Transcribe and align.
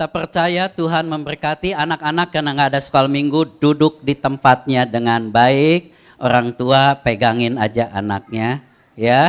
Kita 0.00 0.08
percaya 0.08 0.64
Tuhan 0.72 1.12
memberkati 1.12 1.76
anak-anak 1.76 2.32
karena 2.32 2.56
nggak 2.56 2.72
ada 2.72 2.80
sekolah 2.80 3.04
minggu 3.04 3.60
duduk 3.60 4.00
di 4.00 4.16
tempatnya 4.16 4.88
dengan 4.88 5.28
baik. 5.28 5.92
Orang 6.16 6.56
tua 6.56 6.96
pegangin 6.96 7.60
aja 7.60 7.92
anaknya 7.92 8.64
ya. 8.96 9.28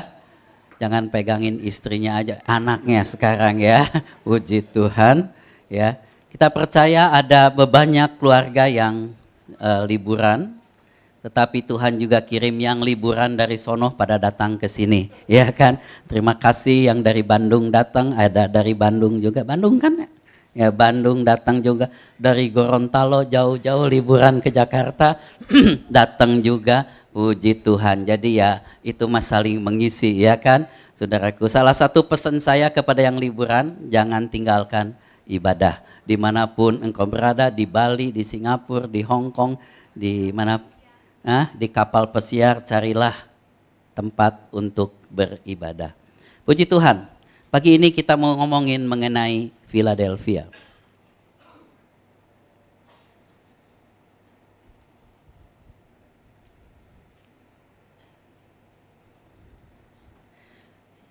Jangan 0.79 1.12
pegangin 1.12 1.60
istrinya 1.60 2.24
aja, 2.24 2.40
anaknya 2.47 3.04
sekarang 3.04 3.60
ya. 3.60 3.84
Puji 4.24 4.63
Tuhan 4.72 5.28
ya. 5.68 5.99
Kita 6.31 6.47
percaya 6.47 7.12
ada 7.12 7.51
banyak 7.51 8.15
keluarga 8.15 8.63
yang 8.72 9.12
uh, 9.60 9.83
liburan 9.83 10.56
tetapi 11.19 11.67
Tuhan 11.67 11.99
juga 11.99 12.24
kirim 12.24 12.56
yang 12.56 12.79
liburan 12.79 13.35
dari 13.35 13.60
sono 13.60 13.92
pada 13.92 14.15
datang 14.15 14.56
ke 14.56 14.72
sini, 14.72 15.12
ya 15.28 15.51
kan? 15.51 15.83
Terima 16.08 16.34
kasih 16.40 16.90
yang 16.90 17.03
dari 17.03 17.22
Bandung 17.27 17.70
datang, 17.70 18.16
ada 18.16 18.48
dari 18.48 18.72
Bandung 18.72 19.20
juga. 19.22 19.44
Bandung 19.45 19.77
kan? 19.77 20.20
Ya 20.52 20.68
Bandung 20.68 21.23
datang 21.23 21.64
juga 21.64 21.88
dari 22.20 22.52
Gorontalo 22.52 23.23
jauh-jauh 23.23 23.88
liburan 23.88 24.44
ke 24.44 24.52
Jakarta 24.52 25.16
datang 25.88 26.44
juga. 26.44 26.88
Puji 27.12 27.60
Tuhan. 27.60 28.08
Jadi 28.08 28.40
ya 28.40 28.64
itu 28.88 29.04
mas 29.04 29.27
saling 29.27 29.60
mengisi 29.60 30.16
ya 30.16 30.40
kan, 30.40 30.64
saudaraku. 30.96 31.44
Salah 31.52 31.76
satu 31.76 32.08
pesan 32.08 32.40
saya 32.40 32.72
kepada 32.72 33.04
yang 33.04 33.20
liburan, 33.20 33.76
jangan 33.91 34.32
tinggalkan 34.32 34.96
ibadah 35.27 35.84
di 36.05 36.16
mana 36.18 36.50
pun 36.50 36.82
engkau 36.82 37.05
berada 37.05 37.48
di 37.54 37.63
Bali, 37.63 38.10
di 38.12 38.26
Singapura, 38.26 38.90
di 38.90 39.02
Hong 39.05 39.30
Kong, 39.30 39.58
di 39.94 40.34
mana 40.34 40.60
nah, 41.22 41.48
di 41.54 41.70
kapal 41.70 42.10
pesiar 42.10 42.66
carilah 42.66 43.13
tempat 43.94 44.49
untuk 44.52 44.98
beribadah. 45.12 45.94
Puji 46.44 46.66
Tuhan, 46.66 47.05
pagi 47.54 47.77
ini 47.77 47.94
kita 47.94 48.18
mau 48.18 48.34
ngomongin 48.40 48.82
mengenai 48.88 49.54
Philadelphia. 49.72 50.52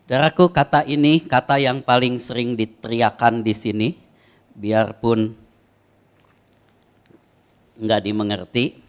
Daraku 0.04 0.50
kata 0.52 0.84
ini 0.84 1.22
kata 1.24 1.56
yang 1.56 1.80
paling 1.80 2.18
sering 2.20 2.58
diteriakan 2.58 3.46
di 3.46 3.54
sini, 3.54 3.88
biarpun 4.52 5.32
nggak 7.80 8.02
dimengerti, 8.04 8.82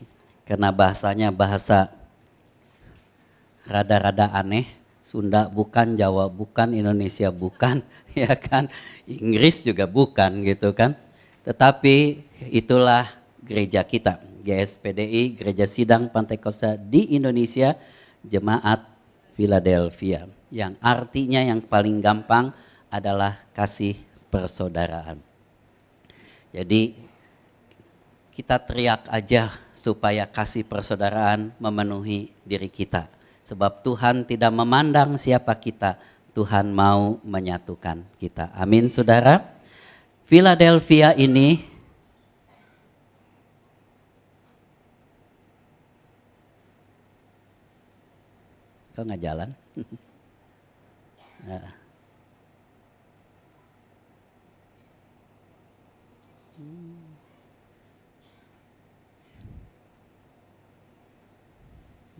karena 0.44 0.73
bahasanya 0.73 1.31
bahasa 1.31 1.94
rada-rada 3.69 4.33
aneh. 4.33 4.80
Sunda 5.11 5.51
bukan, 5.51 5.99
Jawa 5.99 6.31
bukan, 6.31 6.71
Indonesia 6.71 7.35
bukan, 7.35 7.83
ya 8.15 8.31
kan? 8.39 8.71
Inggris 9.03 9.59
juga 9.59 9.83
bukan 9.83 10.39
gitu 10.47 10.71
kan. 10.71 10.95
Tetapi 11.43 12.23
itulah 12.47 13.11
gereja 13.43 13.83
kita, 13.83 14.23
GSPDI, 14.39 15.35
Gereja 15.35 15.67
Sidang 15.67 16.07
Pantai 16.07 16.39
Kosta 16.39 16.79
di 16.79 17.11
Indonesia, 17.11 17.75
Jemaat 18.23 18.87
Philadelphia. 19.35 20.31
Yang 20.47 20.79
artinya 20.79 21.43
yang 21.43 21.59
paling 21.59 21.99
gampang 21.99 22.55
adalah 22.87 23.35
kasih 23.51 23.99
persaudaraan. 24.31 25.19
Jadi 26.55 26.95
kita 28.31 28.63
teriak 28.63 29.11
aja 29.11 29.51
supaya 29.75 30.23
kasih 30.23 30.63
persaudaraan 30.63 31.51
memenuhi 31.59 32.31
diri 32.47 32.71
kita. 32.71 33.11
Sebab 33.52 33.83
Tuhan 33.83 34.23
tidak 34.23 34.47
memandang 34.55 35.19
siapa 35.19 35.52
kita, 35.59 35.99
Tuhan 36.31 36.71
mau 36.71 37.19
menyatukan 37.19 37.99
kita. 38.16 38.47
Amin 38.55 38.88
saudara. 38.88 39.44
Philadelphia 40.23 41.11
ini 41.19 41.67
Kau 48.95 49.03
nggak 49.03 49.19
jalan? 49.23 49.51
nah. 51.44 51.75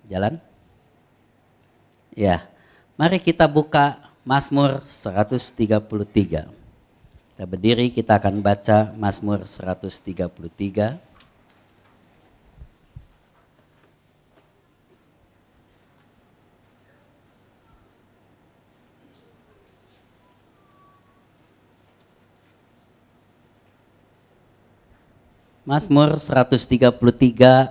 Jalan? 0.12 0.51
Ya. 2.12 2.44
Mari 3.00 3.24
kita 3.24 3.48
buka 3.48 3.96
Mazmur 4.28 4.84
133. 4.84 6.52
Kita 7.32 7.44
berdiri, 7.48 7.88
kita 7.90 8.20
akan 8.20 8.44
baca 8.44 8.92
Mazmur 9.00 9.48
133. 9.48 11.11
Mazmur 25.72 26.20
133 26.20 27.00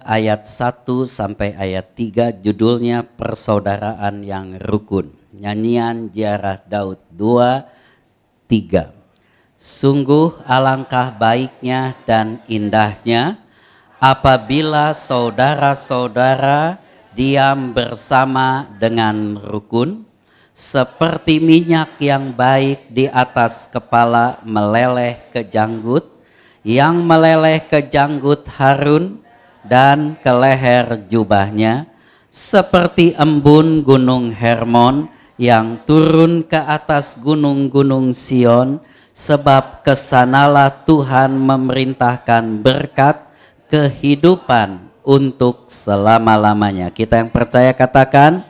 ayat 0.08 0.48
1 0.48 0.88
sampai 1.04 1.52
ayat 1.52 1.92
3 1.92 2.32
judulnya 2.40 3.04
Persaudaraan 3.04 4.24
yang 4.24 4.56
Rukun. 4.56 5.12
Nyanyian 5.36 6.08
Ziarah 6.08 6.64
Daud 6.64 6.96
2, 7.12 7.60
3. 8.48 8.88
Sungguh 9.52 10.32
alangkah 10.48 11.12
baiknya 11.12 11.92
dan 12.08 12.40
indahnya 12.48 13.36
apabila 14.00 14.96
saudara-saudara 14.96 16.80
diam 17.12 17.76
bersama 17.76 18.64
dengan 18.80 19.36
rukun, 19.36 20.08
seperti 20.56 21.36
minyak 21.36 22.00
yang 22.00 22.32
baik 22.32 22.80
di 22.88 23.12
atas 23.12 23.68
kepala 23.68 24.40
meleleh 24.40 25.20
ke 25.28 25.44
janggut, 25.44 26.19
yang 26.66 27.00
meleleh 27.04 27.60
ke 27.64 27.80
janggut 27.88 28.44
Harun 28.60 29.20
dan 29.64 30.16
ke 30.20 30.32
leher 30.32 31.00
jubahnya 31.08 31.88
seperti 32.30 33.16
embun 33.16 33.82
gunung 33.82 34.30
Hermon 34.30 35.10
yang 35.40 35.80
turun 35.88 36.44
ke 36.44 36.56
atas 36.56 37.16
gunung-gunung 37.16 38.12
Sion 38.12 38.78
sebab 39.16 39.82
ke 39.82 39.96
sanalah 39.96 40.70
Tuhan 40.84 41.34
memerintahkan 41.34 42.60
berkat 42.60 43.24
kehidupan 43.72 44.92
untuk 45.00 45.66
selama-lamanya. 45.72 46.92
Kita 46.92 47.24
yang 47.24 47.32
percaya 47.32 47.72
katakan, 47.72 48.44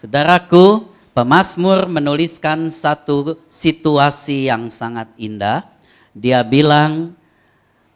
Saudaraku, 0.00 0.86
pemazmur 1.12 1.90
menuliskan 1.90 2.70
satu 2.70 3.40
situasi 3.50 4.46
yang 4.46 4.70
sangat 4.70 5.10
indah 5.18 5.75
dia 6.16 6.40
bilang 6.40 7.12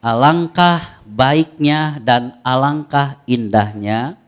alangkah 0.05 1.01
baiknya 1.09 1.97
dan 2.05 2.37
alangkah 2.45 3.17
indahnya 3.25 4.21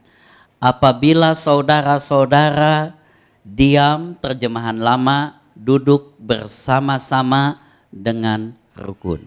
apabila 0.56 1.36
saudara-saudara 1.36 2.96
diam 3.44 4.16
terjemahan 4.16 4.80
lama 4.80 5.36
duduk 5.52 6.16
bersama-sama 6.16 7.60
dengan 7.92 8.56
rukun. 8.72 9.20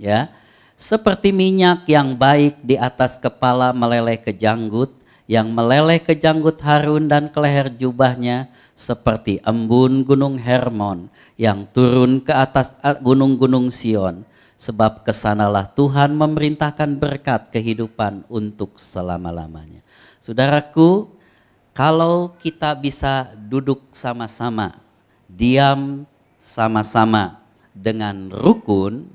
Ya. 0.00 0.32
Seperti 0.72 1.30
minyak 1.30 1.86
yang 1.86 2.16
baik 2.18 2.58
di 2.64 2.74
atas 2.74 3.20
kepala 3.20 3.70
meleleh 3.70 4.18
ke 4.18 4.34
janggut, 4.34 4.90
yang 5.30 5.52
meleleh 5.54 6.02
ke 6.02 6.16
janggut 6.18 6.58
Harun 6.58 7.06
dan 7.06 7.30
ke 7.30 7.38
leher 7.38 7.70
jubahnya, 7.70 8.50
seperti 8.82 9.38
embun 9.46 10.02
gunung 10.02 10.34
Hermon 10.34 11.06
yang 11.38 11.70
turun 11.70 12.18
ke 12.18 12.34
atas 12.34 12.74
gunung-gunung 12.98 13.70
Sion. 13.70 14.26
Sebab 14.58 15.02
ke 15.02 15.10
sanalah 15.10 15.66
Tuhan 15.66 16.14
memerintahkan 16.14 16.94
berkat 16.94 17.50
kehidupan 17.50 18.22
untuk 18.30 18.78
selama-lamanya. 18.78 19.82
Saudaraku, 20.22 21.10
kalau 21.74 22.30
kita 22.38 22.70
bisa 22.78 23.34
duduk 23.34 23.82
sama-sama, 23.90 24.78
diam 25.26 26.06
sama-sama 26.38 27.42
dengan 27.74 28.30
rukun, 28.30 29.10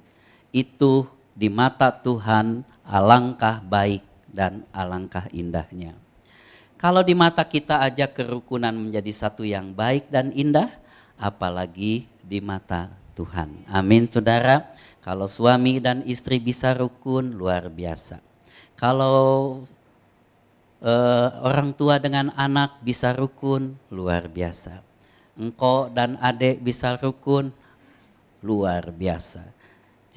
itu 0.52 1.08
di 1.32 1.48
mata 1.48 1.96
Tuhan 1.96 2.68
alangkah 2.84 3.64
baik 3.64 4.04
dan 4.28 4.68
alangkah 4.76 5.32
indahnya. 5.32 5.96
Kalau 6.78 7.02
di 7.02 7.18
mata 7.18 7.42
kita 7.42 7.82
aja 7.82 8.06
kerukunan 8.06 8.70
menjadi 8.70 9.10
satu 9.10 9.42
yang 9.42 9.74
baik 9.74 10.14
dan 10.14 10.30
indah, 10.30 10.70
apalagi 11.18 12.06
di 12.22 12.38
mata 12.38 12.94
Tuhan. 13.18 13.66
Amin 13.66 14.06
saudara. 14.06 14.70
Kalau 15.02 15.26
suami 15.26 15.82
dan 15.82 16.06
istri 16.06 16.38
bisa 16.38 16.78
rukun, 16.78 17.34
luar 17.34 17.74
biasa. 17.74 18.22
Kalau 18.78 19.66
uh, 20.86 21.30
orang 21.42 21.74
tua 21.74 21.98
dengan 21.98 22.30
anak 22.38 22.78
bisa 22.86 23.10
rukun, 23.18 23.74
luar 23.90 24.30
biasa. 24.30 24.86
Engkau 25.34 25.90
dan 25.90 26.14
adik 26.22 26.62
bisa 26.62 26.94
rukun, 27.02 27.50
luar 28.46 28.94
biasa. 28.94 29.57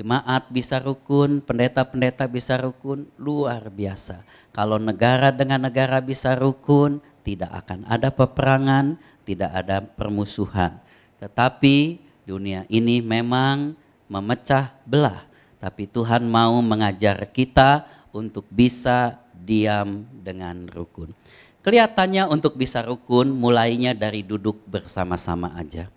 Jemaat 0.01 0.49
bisa 0.49 0.81
rukun, 0.81 1.45
pendeta-pendeta 1.45 2.25
bisa 2.25 2.57
rukun, 2.57 3.05
luar 3.21 3.69
biasa. 3.69 4.25
Kalau 4.49 4.81
negara 4.81 5.29
dengan 5.29 5.69
negara 5.69 6.01
bisa 6.01 6.33
rukun, 6.33 7.05
tidak 7.21 7.53
akan 7.53 7.85
ada 7.85 8.09
peperangan, 8.09 8.97
tidak 9.29 9.53
ada 9.53 9.85
permusuhan. 9.85 10.81
Tetapi 11.21 12.01
dunia 12.25 12.65
ini 12.73 13.05
memang 13.05 13.77
memecah 14.09 14.73
belah. 14.89 15.29
Tapi 15.61 15.85
Tuhan 15.85 16.25
mau 16.25 16.57
mengajar 16.65 17.21
kita 17.29 17.85
untuk 18.17 18.49
bisa 18.49 19.21
diam 19.37 20.09
dengan 20.25 20.65
rukun. 20.65 21.13
Kelihatannya 21.61 22.25
untuk 22.25 22.57
bisa 22.57 22.81
rukun 22.81 23.37
mulainya 23.37 23.93
dari 23.93 24.25
duduk 24.25 24.65
bersama-sama 24.65 25.53
aja. 25.61 25.93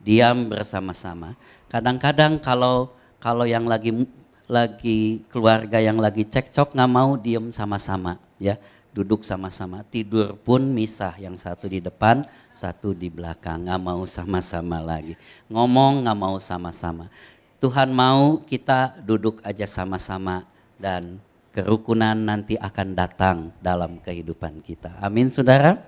Diam 0.00 0.48
bersama-sama. 0.48 1.36
Kadang-kadang 1.68 2.40
kalau 2.40 2.96
kalau 3.22 3.46
yang 3.46 3.70
lagi 3.70 3.94
lagi 4.50 5.22
keluarga 5.30 5.78
yang 5.78 6.02
lagi 6.02 6.26
cekcok 6.26 6.74
nggak 6.74 6.90
mau 6.90 7.14
diem 7.14 7.54
sama-sama 7.54 8.18
ya. 8.42 8.58
Duduk 8.92 9.24
sama-sama. 9.24 9.80
Tidur 9.88 10.36
pun 10.36 10.60
misah. 10.68 11.16
Yang 11.16 11.48
satu 11.48 11.64
di 11.64 11.80
depan 11.80 12.28
satu 12.52 12.92
di 12.92 13.08
belakang. 13.08 13.64
Nggak 13.64 13.80
mau 13.80 14.02
sama-sama 14.04 14.84
lagi. 14.84 15.16
Ngomong 15.48 16.04
nggak 16.04 16.18
mau 16.18 16.36
sama-sama. 16.36 17.08
Tuhan 17.56 17.88
mau 17.94 18.42
kita 18.42 18.98
duduk 19.00 19.40
aja 19.46 19.64
sama-sama 19.64 20.44
dan 20.76 21.22
kerukunan 21.54 22.18
nanti 22.18 22.58
akan 22.58 22.92
datang 22.92 23.36
dalam 23.64 24.02
kehidupan 24.02 24.60
kita. 24.60 24.98
Amin 25.00 25.30
saudara. 25.30 25.78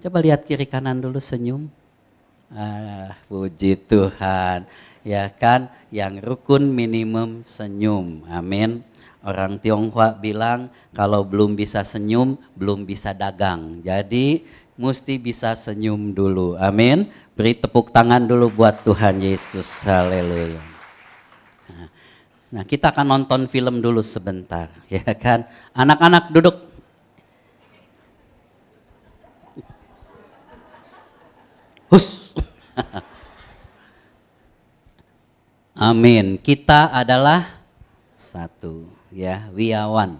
Coba 0.00 0.22
lihat 0.22 0.46
kiri 0.46 0.64
kanan 0.64 1.02
dulu 1.02 1.18
senyum. 1.20 1.68
Ah, 2.46 3.18
puji 3.26 3.74
Tuhan 3.74 4.70
ya 5.06 5.30
kan? 5.30 5.70
Yang 5.94 6.26
rukun 6.26 6.74
minimum 6.74 7.46
senyum. 7.46 8.26
Amin. 8.26 8.82
Orang 9.22 9.62
Tionghoa 9.62 10.18
bilang 10.18 10.70
kalau 10.90 11.22
belum 11.22 11.54
bisa 11.54 11.86
senyum 11.86 12.34
belum 12.58 12.82
bisa 12.82 13.14
dagang. 13.14 13.78
Jadi 13.86 14.42
mesti 14.74 15.22
bisa 15.22 15.54
senyum 15.54 16.10
dulu. 16.10 16.58
Amin. 16.58 17.06
Beri 17.38 17.54
tepuk 17.54 17.94
tangan 17.94 18.26
dulu 18.26 18.50
buat 18.50 18.82
Tuhan 18.82 19.22
Yesus. 19.22 19.86
Haleluya. 19.86 20.74
Nah, 22.46 22.62
kita 22.62 22.94
akan 22.94 23.06
nonton 23.10 23.50
film 23.50 23.82
dulu 23.82 24.00
sebentar. 24.00 24.70
Ya 24.86 25.02
kan? 25.18 25.44
Anak-anak 25.74 26.30
duduk 26.30 26.75
Amin. 35.86 36.34
Kita 36.34 36.90
adalah 36.90 37.62
satu, 38.18 38.90
ya, 39.14 39.46
wiawan. 39.54 40.18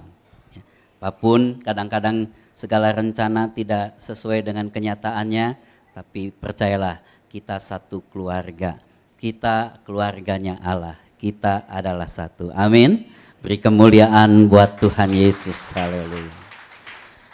Ya. 0.54 0.62
Apa 1.02 1.10
pun 1.10 1.58
kadang-kadang 1.58 2.30
segala 2.54 2.94
rencana 2.94 3.50
tidak 3.50 3.98
sesuai 3.98 4.46
dengan 4.46 4.70
kenyataannya, 4.70 5.58
tapi 5.90 6.30
percayalah 6.30 7.02
kita 7.26 7.58
satu 7.58 7.98
keluarga. 8.14 8.78
Kita 9.18 9.82
keluarganya 9.82 10.62
Allah. 10.62 11.02
Kita 11.18 11.66
adalah 11.66 12.06
satu. 12.06 12.54
Amin. 12.54 13.10
Beri 13.42 13.58
kemuliaan 13.58 14.46
buat 14.46 14.78
Tuhan 14.78 15.10
Yesus. 15.18 15.74
Haleluya. 15.74 16.30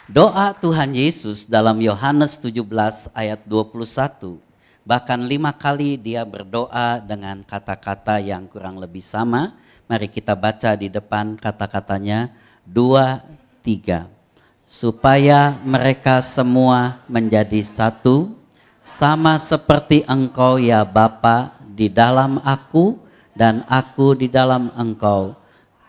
Doa 0.09 0.57
Tuhan 0.57 0.97
Yesus 0.97 1.45
dalam 1.45 1.77
Yohanes 1.77 2.41
17 2.41 3.13
ayat 3.13 3.45
21 3.45 4.52
Bahkan 4.83 5.31
lima 5.31 5.55
kali 5.55 5.95
dia 5.95 6.27
berdoa 6.27 6.99
dengan 6.99 7.39
kata-kata 7.39 8.19
yang 8.19 8.51
kurang 8.51 8.75
lebih 8.75 8.99
sama. 8.99 9.55
Mari 9.87 10.11
kita 10.11 10.35
baca 10.35 10.75
di 10.75 10.91
depan 10.91 11.39
kata-katanya. 11.39 12.27
Dua, 12.67 13.23
tiga. 13.63 14.11
Supaya 14.67 15.55
mereka 15.63 16.19
semua 16.19 16.99
menjadi 17.07 17.63
satu. 17.63 18.35
Sama 18.83 19.39
seperti 19.39 20.03
engkau 20.03 20.59
ya 20.59 20.83
Bapa 20.83 21.55
di 21.63 21.87
dalam 21.87 22.43
aku 22.43 22.99
dan 23.31 23.63
aku 23.71 24.19
di 24.19 24.27
dalam 24.27 24.67
engkau. 24.75 25.39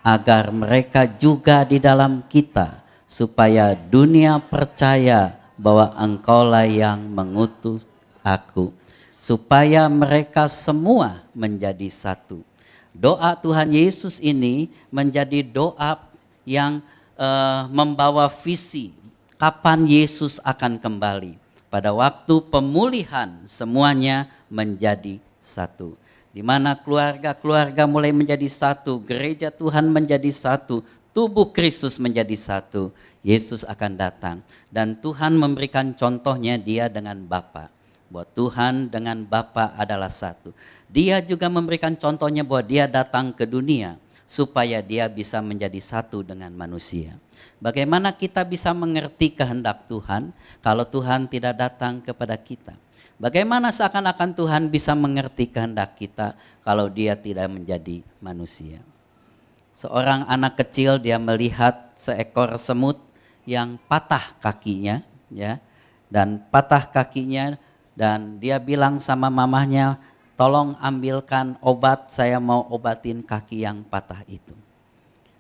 Agar 0.07 0.55
mereka 0.55 1.03
juga 1.11 1.67
di 1.67 1.83
dalam 1.83 2.23
kita. 2.31 2.87
Supaya 3.11 3.75
dunia 3.75 4.39
percaya 4.39 5.35
bahwa 5.59 5.91
engkaulah 5.99 6.67
yang 6.71 7.11
mengutus 7.11 7.83
aku 8.23 8.84
supaya 9.25 9.89
mereka 9.89 10.45
semua 10.53 11.25
menjadi 11.33 11.89
satu. 11.89 12.45
Doa 12.93 13.33
Tuhan 13.33 13.73
Yesus 13.73 14.21
ini 14.21 14.69
menjadi 14.93 15.41
doa 15.41 15.97
yang 16.45 16.85
uh, 17.17 17.65
membawa 17.73 18.29
visi 18.29 18.93
kapan 19.41 19.89
Yesus 19.89 20.45
akan 20.45 20.77
kembali. 20.77 21.41
Pada 21.73 21.97
waktu 21.97 22.39
pemulihan 22.53 23.41
semuanya 23.49 24.29
menjadi 24.53 25.17
satu. 25.41 25.97
Di 26.37 26.45
mana 26.45 26.77
keluarga-keluarga 26.77 27.89
mulai 27.89 28.13
menjadi 28.13 28.47
satu, 28.47 29.01
gereja 29.01 29.49
Tuhan 29.49 29.89
menjadi 29.89 30.29
satu, 30.29 30.85
tubuh 31.17 31.49
Kristus 31.49 31.97
menjadi 31.97 32.37
satu. 32.37 32.93
Yesus 33.25 33.65
akan 33.65 33.97
datang 33.97 34.45
dan 34.69 35.01
Tuhan 35.01 35.41
memberikan 35.41 35.97
contohnya 35.97 36.61
dia 36.61 36.93
dengan 36.93 37.25
Bapa 37.25 37.73
bahwa 38.15 38.31
Tuhan 38.31 38.95
dengan 38.95 39.27
Bapa 39.27 39.75
adalah 39.75 40.07
satu. 40.07 40.55
Dia 40.87 41.19
juga 41.19 41.51
memberikan 41.51 41.99
contohnya 41.99 42.47
bahwa 42.47 42.63
dia 42.63 42.87
datang 42.87 43.35
ke 43.35 43.43
dunia 43.43 43.99
supaya 44.31 44.79
dia 44.79 45.11
bisa 45.11 45.43
menjadi 45.43 45.83
satu 45.83 46.23
dengan 46.23 46.55
manusia. 46.55 47.19
Bagaimana 47.59 48.15
kita 48.15 48.47
bisa 48.47 48.71
mengerti 48.71 49.35
kehendak 49.35 49.91
Tuhan 49.91 50.31
kalau 50.63 50.87
Tuhan 50.87 51.27
tidak 51.27 51.59
datang 51.59 51.99
kepada 51.99 52.39
kita? 52.39 52.79
Bagaimana 53.19 53.75
seakan-akan 53.75 54.31
Tuhan 54.39 54.63
bisa 54.71 54.95
mengerti 54.95 55.51
kehendak 55.51 55.99
kita 55.99 56.39
kalau 56.63 56.87
dia 56.87 57.19
tidak 57.19 57.51
menjadi 57.51 58.07
manusia? 58.23 58.79
Seorang 59.75 60.31
anak 60.31 60.63
kecil 60.63 61.03
dia 61.03 61.19
melihat 61.19 61.91
seekor 61.99 62.55
semut 62.63 63.03
yang 63.43 63.75
patah 63.91 64.39
kakinya 64.39 65.03
ya 65.35 65.59
dan 66.15 66.39
patah 66.47 66.87
kakinya 66.87 67.59
dan 67.95 68.43
dia 68.43 68.59
bilang 68.59 68.99
sama 68.99 69.31
mamahnya, 69.31 70.03
tolong 70.35 70.75
ambilkan 70.83 71.55
obat, 71.63 72.11
saya 72.11 72.43
mau 72.43 72.67
obatin 72.71 73.23
kaki 73.23 73.63
yang 73.63 73.87
patah 73.87 74.27
itu. 74.27 74.55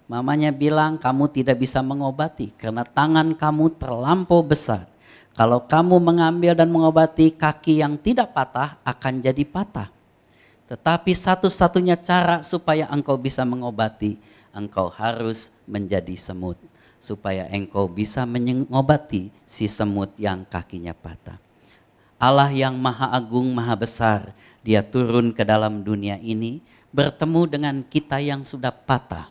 Mamanya 0.06 0.54
bilang, 0.54 0.94
kamu 0.94 1.32
tidak 1.34 1.58
bisa 1.58 1.82
mengobati 1.82 2.54
karena 2.54 2.87
tangan 2.87 3.34
kamu 3.34 3.75
terlampau 3.75 4.44
besar. 4.46 4.87
Kalau 5.34 5.66
kamu 5.66 5.99
mengambil 5.99 6.54
dan 6.54 6.70
mengobati 6.70 7.34
kaki 7.34 7.82
yang 7.82 7.99
tidak 7.99 8.30
patah 8.30 8.78
akan 8.87 9.18
jadi 9.18 9.42
patah. 9.42 9.90
Tetapi 10.70 11.11
satu-satunya 11.11 11.99
cara 11.99 12.46
supaya 12.46 12.87
engkau 12.87 13.18
bisa 13.18 13.42
mengobati, 13.42 14.14
engkau 14.54 14.87
harus 14.94 15.50
menjadi 15.66 16.14
semut. 16.14 16.56
Supaya 17.02 17.50
engkau 17.50 17.90
bisa 17.90 18.23
mengobati 18.25 19.28
si 19.44 19.66
semut 19.66 20.14
yang 20.16 20.46
kakinya 20.46 20.94
patah. 20.94 21.43
Allah 22.18 22.50
yang 22.54 22.78
maha 22.78 23.11
agung, 23.11 23.50
maha 23.50 23.75
besar, 23.75 24.30
dia 24.62 24.80
turun 24.80 25.35
ke 25.35 25.42
dalam 25.42 25.83
dunia 25.83 26.16
ini, 26.23 26.62
bertemu 26.94 27.42
dengan 27.50 27.76
kita 27.83 28.23
yang 28.23 28.47
sudah 28.47 28.71
patah. 28.71 29.28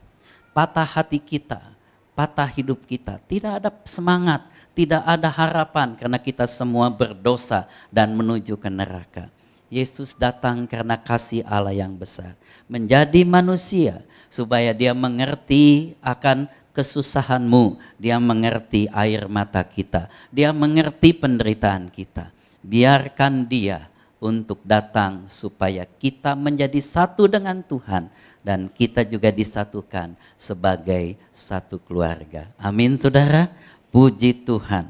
Patah 0.51 0.85
hati 0.85 1.17
kita, 1.17 1.73
patah 2.13 2.45
hidup 2.45 2.83
kita. 2.85 3.17
Tidak 3.23 3.63
ada 3.63 3.71
semangat, 3.87 4.45
tidak 4.75 5.01
ada 5.07 5.31
harapan 5.31 5.95
karena 5.97 6.19
kita 6.19 6.45
semua 6.45 6.91
berdosa 6.91 7.65
dan 7.89 8.13
menuju 8.13 8.59
ke 8.59 8.69
neraka. 8.69 9.31
Yesus 9.73 10.13
datang 10.13 10.69
karena 10.69 10.99
kasih 10.99 11.41
Allah 11.49 11.73
yang 11.73 11.97
besar. 11.97 12.37
Menjadi 12.69 13.25
manusia 13.25 14.05
supaya 14.29 14.69
dia 14.69 14.93
mengerti 14.93 15.97
akan 15.97 16.45
kesusahanmu. 16.77 17.81
Dia 17.97 18.21
mengerti 18.21 18.85
air 18.93 19.25
mata 19.25 19.65
kita. 19.65 20.13
Dia 20.29 20.53
mengerti 20.53 21.17
penderitaan 21.17 21.89
kita 21.89 22.32
biarkan 22.63 23.45
dia 23.45 23.91
untuk 24.23 24.63
datang 24.63 25.27
supaya 25.27 25.83
kita 25.83 26.31
menjadi 26.31 26.79
satu 26.79 27.27
dengan 27.27 27.59
Tuhan 27.59 28.07
dan 28.39 28.71
kita 28.71 29.03
juga 29.03 29.27
disatukan 29.35 30.15
sebagai 30.39 31.19
satu 31.27 31.75
keluarga. 31.83 32.47
Amin 32.55 32.95
saudara, 32.95 33.51
puji 33.91 34.47
Tuhan. 34.47 34.87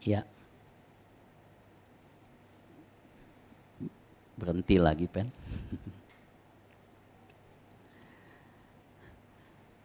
Ya. 0.00 0.24
Berhenti 4.40 4.80
lagi 4.80 5.04
pen. 5.04 5.28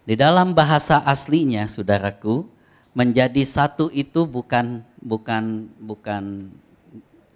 Di 0.03 0.15
dalam 0.19 0.55
bahasa 0.55 1.03
aslinya 1.03 1.67
saudaraku, 1.67 2.52
menjadi 2.93 3.41
satu 3.41 3.89
itu 3.89 4.25
bukan 4.29 4.85
bukan 5.01 5.67
bukan 5.81 6.53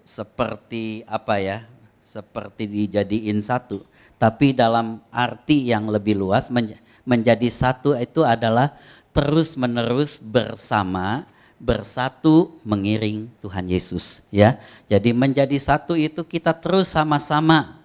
seperti 0.08 1.04
apa 1.10 1.42
ya 1.42 1.58
seperti 2.08 2.72
dijadiin 2.72 3.44
satu, 3.44 3.84
tapi 4.16 4.56
dalam 4.56 5.04
arti 5.12 5.68
yang 5.68 5.92
lebih 5.92 6.16
luas 6.16 6.48
menjadi 7.04 7.50
satu 7.52 8.00
itu 8.00 8.24
adalah 8.24 8.72
terus 9.12 9.60
menerus 9.60 10.16
bersama 10.16 11.28
bersatu 11.60 12.56
mengiring 12.64 13.28
Tuhan 13.44 13.68
Yesus 13.68 14.24
ya. 14.32 14.56
Jadi 14.88 15.12
menjadi 15.12 15.58
satu 15.60 16.00
itu 16.00 16.24
kita 16.24 16.56
terus 16.56 16.96
sama-sama 16.96 17.82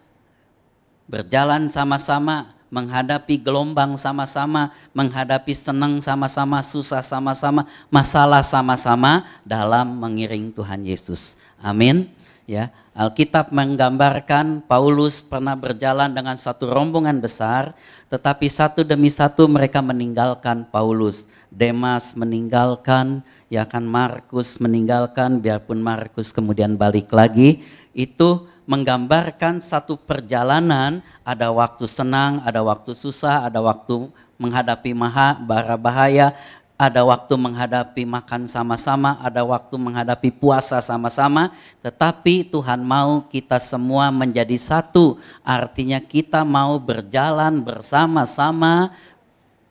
berjalan 1.10 1.66
sama-sama 1.66 2.54
menghadapi 2.72 3.36
gelombang 3.36 4.00
sama-sama, 4.00 4.72
menghadapi 4.96 5.52
senang 5.52 6.00
sama-sama, 6.00 6.64
susah 6.64 7.04
sama-sama, 7.04 7.68
masalah 7.92 8.40
sama-sama 8.40 9.28
dalam 9.44 9.92
mengiring 10.00 10.48
Tuhan 10.48 10.80
Yesus. 10.88 11.36
Amin. 11.60 12.08
Ya, 12.42 12.74
Alkitab 12.92 13.54
menggambarkan 13.54 14.66
Paulus 14.66 15.22
pernah 15.22 15.54
berjalan 15.54 16.10
dengan 16.10 16.34
satu 16.34 16.68
rombongan 16.68 17.22
besar, 17.22 17.70
tetapi 18.10 18.50
satu 18.50 18.82
demi 18.82 19.08
satu 19.08 19.46
mereka 19.46 19.78
meninggalkan 19.78 20.66
Paulus. 20.66 21.30
Demas 21.48 22.18
meninggalkan, 22.18 23.22
ya 23.46 23.62
kan 23.62 23.86
Markus 23.86 24.58
meninggalkan, 24.58 25.38
biarpun 25.38 25.78
Markus 25.78 26.34
kemudian 26.34 26.74
balik 26.74 27.14
lagi, 27.14 27.62
itu 27.94 28.48
menggambarkan 28.64 29.58
satu 29.58 29.98
perjalanan, 29.98 31.02
ada 31.26 31.50
waktu 31.50 31.84
senang, 31.90 32.42
ada 32.46 32.62
waktu 32.62 32.94
susah, 32.94 33.46
ada 33.46 33.58
waktu 33.58 34.06
menghadapi 34.38 34.94
maha, 34.94 35.38
bara 35.38 35.74
bahaya, 35.74 36.34
ada 36.82 37.06
waktu 37.06 37.38
menghadapi 37.38 38.02
makan 38.02 38.50
sama-sama, 38.50 39.14
ada 39.22 39.46
waktu 39.46 39.74
menghadapi 39.78 40.34
puasa 40.34 40.82
sama-sama, 40.82 41.54
tetapi 41.78 42.50
Tuhan 42.50 42.82
mau 42.82 43.22
kita 43.22 43.62
semua 43.62 44.10
menjadi 44.10 44.58
satu. 44.58 45.14
Artinya 45.46 46.02
kita 46.02 46.42
mau 46.42 46.74
berjalan 46.82 47.62
bersama-sama 47.62 48.90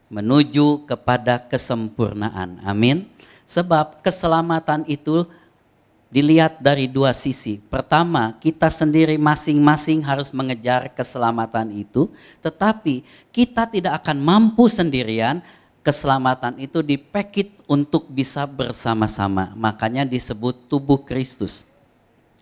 menuju 0.08 0.88
kepada 0.88 1.36
kesempurnaan. 1.40 2.64
Amin. 2.64 3.08
Sebab 3.44 4.00
keselamatan 4.00 4.88
itu 4.88 5.28
dilihat 6.12 6.60
dari 6.60 6.92
dua 6.92 7.16
sisi. 7.16 7.58
Pertama, 7.72 8.36
kita 8.38 8.68
sendiri 8.68 9.16
masing-masing 9.16 10.04
harus 10.04 10.30
mengejar 10.36 10.92
keselamatan 10.92 11.72
itu, 11.72 12.12
tetapi 12.44 13.02
kita 13.32 13.64
tidak 13.66 14.04
akan 14.04 14.20
mampu 14.20 14.68
sendirian 14.68 15.40
keselamatan 15.82 16.60
itu 16.62 16.84
dipekit 16.84 17.56
untuk 17.66 18.06
bisa 18.12 18.46
bersama-sama. 18.46 19.56
Makanya 19.56 20.06
disebut 20.06 20.68
tubuh 20.70 21.02
Kristus. 21.02 21.64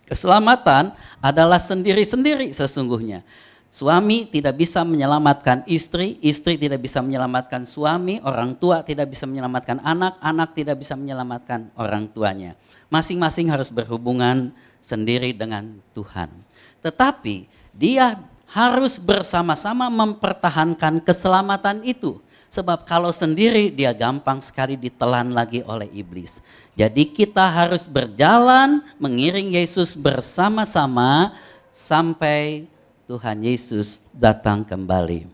Keselamatan 0.04 0.90
adalah 1.22 1.62
sendiri-sendiri 1.62 2.50
sesungguhnya. 2.50 3.22
Suami 3.70 4.26
tidak 4.26 4.58
bisa 4.58 4.82
menyelamatkan 4.82 5.62
istri, 5.70 6.18
istri 6.26 6.58
tidak 6.58 6.82
bisa 6.82 6.98
menyelamatkan 6.98 7.62
suami, 7.62 8.18
orang 8.26 8.58
tua 8.58 8.82
tidak 8.82 9.14
bisa 9.14 9.30
menyelamatkan 9.30 9.78
anak, 9.86 10.18
anak 10.18 10.58
tidak 10.58 10.82
bisa 10.82 10.98
menyelamatkan 10.98 11.70
orang 11.78 12.10
tuanya. 12.10 12.58
Masing-masing 12.90 13.46
harus 13.46 13.70
berhubungan 13.70 14.50
sendiri 14.82 15.30
dengan 15.30 15.78
Tuhan. 15.94 16.34
Tetapi 16.82 17.46
dia 17.70 18.18
harus 18.50 18.98
bersama-sama 18.98 19.86
mempertahankan 19.86 20.98
keselamatan 21.06 21.86
itu. 21.86 22.18
Sebab 22.50 22.82
kalau 22.82 23.14
sendiri 23.14 23.70
dia 23.70 23.94
gampang 23.94 24.42
sekali 24.42 24.74
ditelan 24.74 25.30
lagi 25.30 25.62
oleh 25.62 25.86
iblis. 25.94 26.42
Jadi 26.74 27.06
kita 27.06 27.46
harus 27.46 27.86
berjalan 27.86 28.82
mengiring 28.98 29.54
Yesus 29.54 29.94
bersama-sama 29.94 31.30
sampai 31.70 32.66
Tuhan 33.10 33.42
Yesus 33.42 34.06
datang 34.14 34.62
kembali. 34.62 35.26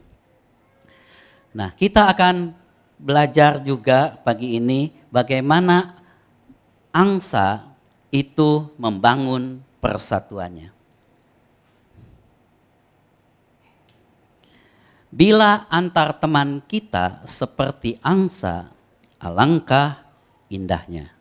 Nah, 1.53 1.69
kita 1.77 2.09
akan 2.09 2.57
belajar 2.97 3.61
juga 3.61 4.17
pagi 4.25 4.57
ini 4.57 4.97
bagaimana 5.13 5.93
angsa 6.89 7.69
itu 8.09 8.73
membangun 8.81 9.61
persatuannya. 9.85 10.73
Bila 15.13 15.69
antar 15.69 16.17
teman 16.17 16.65
kita 16.65 17.29
seperti 17.29 18.01
angsa, 18.01 18.73
alangkah 19.21 20.01
indahnya. 20.49 21.13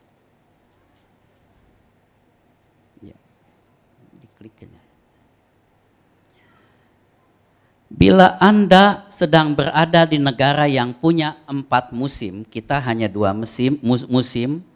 Ya, 3.03 3.15
Bila 7.95 8.35
Anda 8.43 9.07
sedang 9.07 9.55
berada 9.55 10.03
di 10.03 10.19
negara 10.19 10.67
yang 10.67 10.91
punya 10.91 11.39
empat 11.47 11.95
musim, 11.95 12.43
kita 12.43 12.75
hanya 12.83 13.07
dua 13.07 13.31
musim, 13.31 13.79
musim 14.11 14.67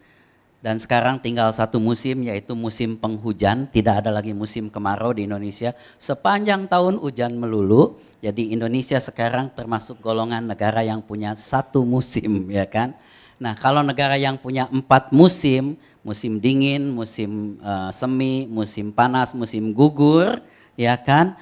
dan 0.63 0.79
sekarang 0.79 1.19
tinggal 1.19 1.51
satu 1.51 1.83
musim 1.83 2.23
yaitu 2.23 2.55
musim 2.55 2.95
penghujan, 2.95 3.67
tidak 3.75 3.99
ada 3.99 4.15
lagi 4.15 4.31
musim 4.31 4.71
kemarau 4.71 5.11
di 5.11 5.27
Indonesia. 5.27 5.75
Sepanjang 5.99 6.71
tahun 6.71 6.95
hujan 6.95 7.35
melulu, 7.35 7.99
jadi 8.23 8.55
Indonesia 8.55 8.95
sekarang 9.03 9.51
termasuk 9.51 9.99
golongan 9.99 10.47
negara 10.47 10.79
yang 10.79 11.03
punya 11.03 11.35
satu 11.35 11.83
musim 11.83 12.47
ya 12.55 12.63
kan. 12.71 12.95
Nah 13.35 13.51
kalau 13.51 13.83
negara 13.83 14.15
yang 14.15 14.39
punya 14.39 14.71
empat 14.71 15.11
musim, 15.11 15.75
musim 16.07 16.39
dingin, 16.39 16.87
musim 16.87 17.59
uh, 17.67 17.91
semi, 17.91 18.47
musim 18.47 18.95
panas, 18.95 19.35
musim 19.35 19.75
gugur 19.75 20.39
ya 20.79 20.95
kan. 20.95 21.35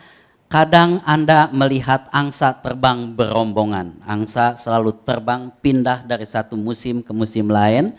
Kadang 0.47 1.03
Anda 1.03 1.51
melihat 1.51 2.07
angsa 2.15 2.55
terbang 2.55 3.11
berombongan. 3.11 3.99
Angsa 4.07 4.55
selalu 4.55 4.95
terbang 5.03 5.51
pindah 5.59 6.07
dari 6.07 6.23
satu 6.23 6.55
musim 6.55 7.03
ke 7.03 7.11
musim 7.11 7.51
lain 7.51 7.91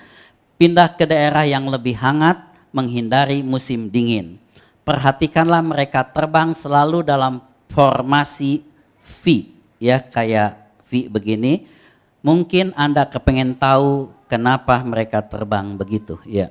pindah 0.58 0.90
ke 0.98 1.06
daerah 1.06 1.46
yang 1.46 1.70
lebih 1.70 1.94
hangat, 1.96 2.42
menghindari 2.74 3.40
musim 3.46 3.88
dingin. 3.88 4.36
Perhatikanlah 4.82 5.62
mereka 5.62 6.02
terbang 6.02 6.52
selalu 6.52 7.06
dalam 7.06 7.40
formasi 7.70 8.66
V, 9.22 9.48
ya 9.78 10.02
kayak 10.02 10.58
V 10.90 11.06
begini. 11.08 11.70
Mungkin 12.20 12.74
Anda 12.74 13.06
kepengen 13.06 13.54
tahu 13.54 14.10
kenapa 14.26 14.82
mereka 14.82 15.22
terbang 15.22 15.78
begitu, 15.78 16.18
ya. 16.26 16.50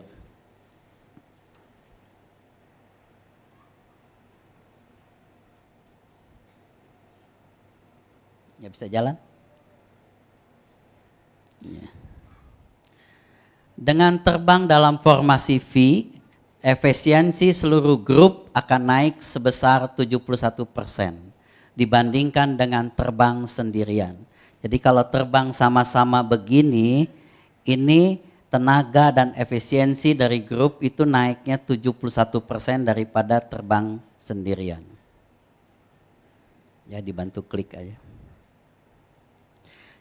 Ya 8.67 8.75
bisa 8.75 8.87
jalan? 8.91 9.15
Ya. 11.63 11.87
Dengan 13.79 14.19
terbang 14.19 14.67
dalam 14.67 14.99
formasi 14.99 15.55
V, 15.55 16.03
efisiensi 16.59 17.55
seluruh 17.55 17.95
grup 17.95 18.51
akan 18.51 18.81
naik 18.83 19.23
sebesar 19.23 19.87
71% 19.95 20.51
dibandingkan 21.79 22.59
dengan 22.59 22.91
terbang 22.91 23.47
sendirian. 23.47 24.19
Jadi 24.59 24.83
kalau 24.83 25.07
terbang 25.07 25.55
sama-sama 25.55 26.19
begini, 26.19 27.07
ini 27.63 28.19
tenaga 28.51 29.15
dan 29.15 29.31
efisiensi 29.39 30.11
dari 30.11 30.43
grup 30.43 30.83
itu 30.83 31.07
naiknya 31.07 31.55
71% 31.55 32.83
daripada 32.83 33.39
terbang 33.39 33.95
sendirian. 34.19 34.83
Ya 36.91 36.99
dibantu 36.99 37.47
klik 37.47 37.71
aja. 37.71 38.06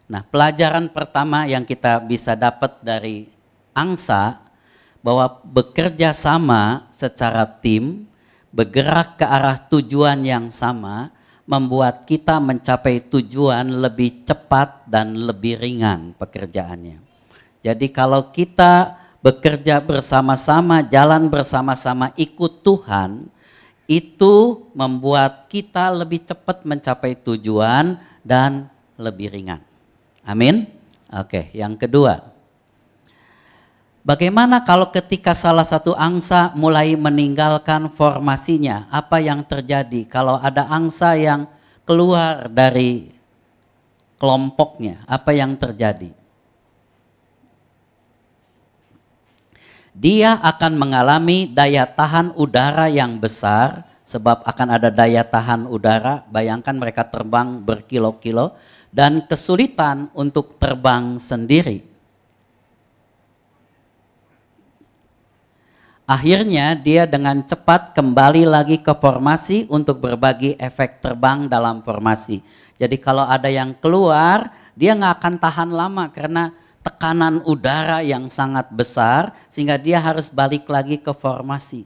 Nah 0.07 0.23
pelajaran 0.23 0.87
pertama 0.91 1.51
yang 1.51 1.67
kita 1.67 1.99
bisa 1.99 2.39
dapat 2.39 2.79
dari 2.79 3.27
angsa 3.75 4.39
bahwa 5.03 5.43
bekerja 5.43 6.15
sama 6.15 6.87
secara 6.95 7.47
tim, 7.47 8.07
bergerak 8.55 9.19
ke 9.19 9.27
arah 9.27 9.59
tujuan 9.71 10.23
yang 10.23 10.47
sama, 10.51 11.11
membuat 11.47 12.07
kita 12.07 12.43
mencapai 12.43 13.03
tujuan 13.07 13.67
lebih 13.67 14.27
cepat 14.27 14.83
dan 14.91 15.15
lebih 15.15 15.63
ringan 15.63 16.15
pekerjaannya. 16.19 16.99
Jadi 17.63 17.87
kalau 17.91 18.31
kita 18.35 18.99
bekerja 19.23 19.83
bersama-sama, 19.83 20.87
jalan 20.87 21.27
bersama-sama, 21.27 22.15
ikut 22.15 22.63
Tuhan, 22.63 23.27
itu 23.87 24.67
membuat 24.75 25.47
kita 25.47 25.91
lebih 25.95 26.27
cepat 26.27 26.67
mencapai 26.67 27.15
tujuan 27.15 27.99
dan 28.27 28.67
lebih 28.99 29.31
ringan. 29.31 29.63
Amin. 30.27 30.67
Oke, 31.07 31.55
yang 31.55 31.79
kedua, 31.79 32.37
Bagaimana 34.07 34.63
kalau 34.63 34.95
ketika 34.95 35.35
salah 35.35 35.67
satu 35.67 35.91
angsa 35.99 36.55
mulai 36.55 36.95
meninggalkan 36.95 37.91
formasinya? 37.91 38.87
Apa 38.87 39.19
yang 39.19 39.43
terjadi 39.43 40.07
kalau 40.07 40.39
ada 40.39 40.63
angsa 40.71 41.19
yang 41.19 41.51
keluar 41.83 42.47
dari 42.47 43.11
kelompoknya? 44.15 45.03
Apa 45.11 45.35
yang 45.35 45.59
terjadi? 45.59 46.15
Dia 49.91 50.39
akan 50.39 50.79
mengalami 50.79 51.51
daya 51.51 51.83
tahan 51.83 52.31
udara 52.39 52.87
yang 52.87 53.19
besar 53.19 53.91
sebab 54.07 54.47
akan 54.47 54.69
ada 54.71 54.87
daya 54.95 55.27
tahan 55.27 55.67
udara. 55.67 56.23
Bayangkan 56.31 56.79
mereka 56.79 57.03
terbang 57.11 57.59
berkilo-kilo 57.59 58.55
dan 58.97 59.21
kesulitan 59.29 60.09
untuk 60.17 60.57
terbang 60.57 61.21
sendiri. 61.21 61.85
Akhirnya 66.09 66.73
dia 66.79 67.05
dengan 67.05 67.43
cepat 67.45 67.93
kembali 67.93 68.49
lagi 68.49 68.81
ke 68.81 68.95
formasi 68.97 69.69
untuk 69.69 70.01
berbagi 70.01 70.57
efek 70.57 71.05
terbang 71.05 71.51
dalam 71.51 71.85
formasi. 71.85 72.41
Jadi 72.81 72.97
kalau 72.97 73.27
ada 73.27 73.51
yang 73.53 73.77
keluar, 73.77 74.49
dia 74.73 74.97
nggak 74.97 75.21
akan 75.21 75.35
tahan 75.37 75.71
lama 75.75 76.09
karena 76.09 76.55
tekanan 76.81 77.43
udara 77.45 78.01
yang 78.07 78.31
sangat 78.31 78.71
besar 78.71 79.35
sehingga 79.51 79.77
dia 79.77 79.99
harus 79.99 80.31
balik 80.31 80.65
lagi 80.71 80.97
ke 80.97 81.11
formasi. 81.11 81.85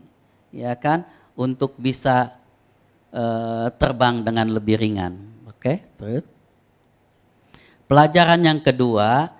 Ya 0.52 0.76
kan? 0.76 1.02
untuk 1.40 1.72
bisa 1.80 2.36
uh, 3.08 3.72
terbang 3.80 4.20
dengan 4.20 4.52
lebih 4.52 4.76
ringan. 4.76 5.16
Oke, 5.48 5.56
okay? 5.56 5.76
terus. 5.96 6.39
Pelajaran 7.90 8.38
yang 8.38 8.62
kedua, 8.62 9.34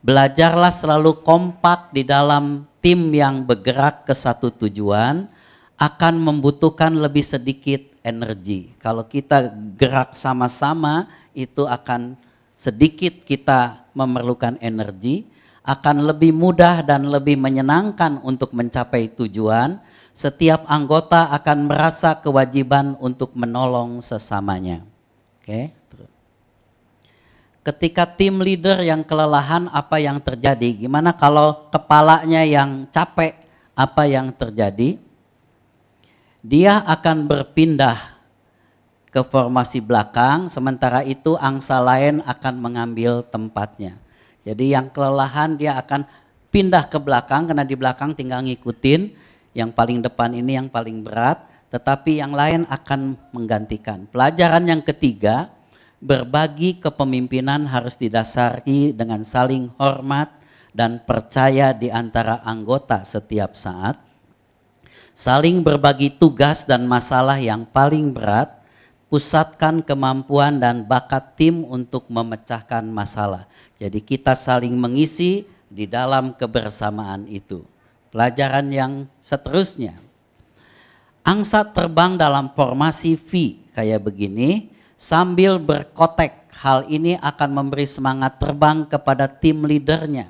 belajarlah 0.00 0.72
selalu 0.72 1.20
kompak 1.20 1.92
di 1.92 2.00
dalam 2.00 2.64
tim 2.80 3.12
yang 3.12 3.44
bergerak 3.44 4.08
ke 4.08 4.16
satu 4.16 4.48
tujuan 4.48 5.28
akan 5.76 6.14
membutuhkan 6.16 6.96
lebih 6.96 7.20
sedikit 7.20 7.84
energi. 8.00 8.72
Kalau 8.80 9.04
kita 9.04 9.52
gerak 9.76 10.16
sama-sama 10.16 11.12
itu 11.36 11.68
akan 11.68 12.16
sedikit 12.56 13.20
kita 13.28 13.84
memerlukan 13.92 14.56
energi, 14.64 15.28
akan 15.60 16.08
lebih 16.08 16.32
mudah 16.32 16.80
dan 16.80 17.04
lebih 17.04 17.36
menyenangkan 17.36 18.24
untuk 18.24 18.56
mencapai 18.56 19.12
tujuan 19.12 19.76
setiap 20.16 20.64
anggota 20.72 21.28
akan 21.36 21.68
merasa 21.68 22.16
kewajiban 22.16 22.96
untuk 22.96 23.36
menolong 23.36 24.00
sesamanya. 24.00 24.80
Oke. 25.36 25.79
Ketika 27.60 28.08
tim 28.08 28.40
leader 28.40 28.80
yang 28.80 29.04
kelelahan 29.04 29.68
apa 29.68 30.00
yang 30.00 30.16
terjadi? 30.16 30.80
Gimana 30.80 31.12
kalau 31.12 31.68
kepalanya 31.68 32.40
yang 32.40 32.88
capek 32.88 33.36
apa 33.76 34.08
yang 34.08 34.32
terjadi? 34.32 34.96
Dia 36.40 36.80
akan 36.88 37.28
berpindah 37.28 38.16
ke 39.12 39.20
formasi 39.26 39.84
belakang 39.84 40.48
sementara 40.48 41.04
itu 41.04 41.36
angsa 41.36 41.82
lain 41.84 42.24
akan 42.24 42.54
mengambil 42.56 43.20
tempatnya. 43.28 44.00
Jadi 44.40 44.72
yang 44.72 44.88
kelelahan 44.88 45.60
dia 45.60 45.76
akan 45.76 46.08
pindah 46.48 46.88
ke 46.88 46.96
belakang 46.96 47.44
karena 47.44 47.66
di 47.66 47.76
belakang 47.76 48.16
tinggal 48.16 48.40
ngikutin 48.40 49.12
yang 49.52 49.68
paling 49.68 50.00
depan 50.00 50.32
ini 50.32 50.56
yang 50.56 50.72
paling 50.72 51.02
berat, 51.04 51.44
tetapi 51.68 52.24
yang 52.24 52.32
lain 52.32 52.64
akan 52.70 53.18
menggantikan. 53.34 54.06
Pelajaran 54.08 54.64
yang 54.64 54.80
ketiga, 54.80 55.50
berbagi 56.00 56.80
kepemimpinan 56.80 57.68
harus 57.68 57.94
didasari 58.00 58.96
dengan 58.96 59.20
saling 59.20 59.68
hormat 59.76 60.32
dan 60.72 60.96
percaya 61.04 61.76
di 61.76 61.92
antara 61.92 62.40
anggota 62.40 63.04
setiap 63.04 63.52
saat. 63.52 64.00
Saling 65.12 65.60
berbagi 65.60 66.08
tugas 66.16 66.64
dan 66.64 66.88
masalah 66.88 67.36
yang 67.36 67.68
paling 67.68 68.16
berat, 68.16 68.48
pusatkan 69.12 69.84
kemampuan 69.84 70.56
dan 70.56 70.88
bakat 70.88 71.36
tim 71.36 71.68
untuk 71.68 72.08
memecahkan 72.08 72.80
masalah. 72.88 73.44
Jadi 73.76 74.00
kita 74.00 74.32
saling 74.32 74.72
mengisi 74.72 75.44
di 75.68 75.84
dalam 75.84 76.32
kebersamaan 76.32 77.28
itu. 77.28 77.60
Pelajaran 78.08 78.72
yang 78.72 78.92
seterusnya. 79.20 79.92
Angsa 81.20 81.68
terbang 81.68 82.16
dalam 82.16 82.48
formasi 82.56 83.14
V 83.20 83.60
kayak 83.76 84.00
begini 84.00 84.69
sambil 85.00 85.56
berkotek. 85.56 86.52
Hal 86.60 86.84
ini 86.92 87.16
akan 87.16 87.56
memberi 87.56 87.88
semangat 87.88 88.36
terbang 88.36 88.84
kepada 88.84 89.24
tim 89.24 89.64
leadernya. 89.64 90.28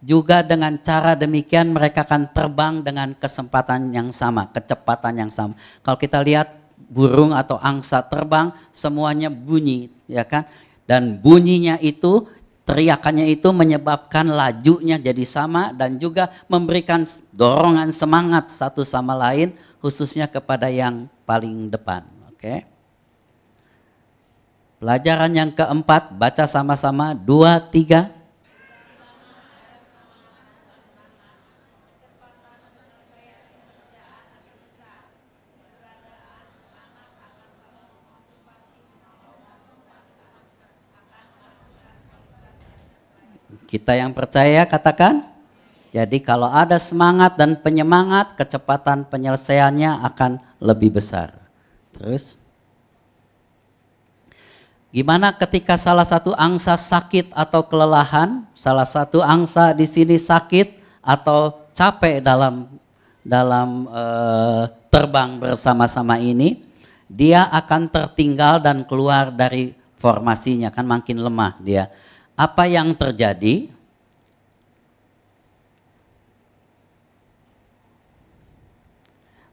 Juga 0.00 0.40
dengan 0.40 0.72
cara 0.80 1.12
demikian 1.12 1.76
mereka 1.76 2.08
akan 2.08 2.32
terbang 2.32 2.80
dengan 2.80 3.12
kesempatan 3.12 3.92
yang 3.92 4.08
sama, 4.08 4.48
kecepatan 4.48 5.20
yang 5.20 5.28
sama. 5.28 5.52
Kalau 5.84 6.00
kita 6.00 6.24
lihat 6.24 6.48
burung 6.88 7.36
atau 7.36 7.60
angsa 7.60 8.00
terbang 8.00 8.48
semuanya 8.72 9.28
bunyi 9.28 9.92
ya 10.08 10.24
kan 10.24 10.48
dan 10.88 11.20
bunyinya 11.20 11.76
itu 11.84 12.24
teriakannya 12.64 13.28
itu 13.28 13.52
menyebabkan 13.52 14.32
lajunya 14.32 14.96
jadi 14.96 15.24
sama 15.28 15.76
dan 15.76 16.00
juga 16.00 16.32
memberikan 16.48 17.04
dorongan 17.36 17.92
semangat 17.92 18.48
satu 18.48 18.80
sama 18.80 19.12
lain 19.12 19.52
khususnya 19.84 20.24
kepada 20.24 20.72
yang 20.72 21.04
paling 21.28 21.68
depan. 21.68 22.08
Oke. 22.32 22.69
Pelajaran 24.80 25.28
yang 25.36 25.52
keempat 25.52 26.16
baca 26.16 26.48
sama-sama 26.48 27.12
dua 27.12 27.60
tiga. 27.60 28.08
Kita 43.68 43.92
yang 43.92 44.16
percaya 44.16 44.64
katakan. 44.64 45.28
Jadi 45.92 46.24
kalau 46.24 46.48
ada 46.48 46.80
semangat 46.80 47.36
dan 47.36 47.52
penyemangat, 47.60 48.32
kecepatan 48.32 49.04
penyelesaiannya 49.12 50.08
akan 50.08 50.40
lebih 50.56 50.96
besar. 50.96 51.36
Terus 51.92 52.40
Gimana 54.90 55.30
ketika 55.30 55.78
salah 55.78 56.02
satu 56.02 56.34
angsa 56.34 56.74
sakit 56.74 57.30
atau 57.30 57.62
kelelahan, 57.62 58.42
salah 58.58 58.86
satu 58.86 59.22
angsa 59.22 59.70
di 59.70 59.86
sini 59.86 60.18
sakit 60.18 60.82
atau 60.98 61.62
capek 61.70 62.18
dalam 62.18 62.66
dalam 63.22 63.86
uh, 63.86 64.66
terbang 64.90 65.38
bersama-sama 65.38 66.18
ini, 66.18 66.66
dia 67.06 67.46
akan 67.54 67.86
tertinggal 67.86 68.58
dan 68.58 68.82
keluar 68.82 69.30
dari 69.30 69.78
formasinya 69.94 70.74
kan 70.74 70.88
makin 70.88 71.22
lemah 71.22 71.54
dia 71.62 71.86
apa 72.40 72.64
yang 72.64 72.96
terjadi? 72.96 73.68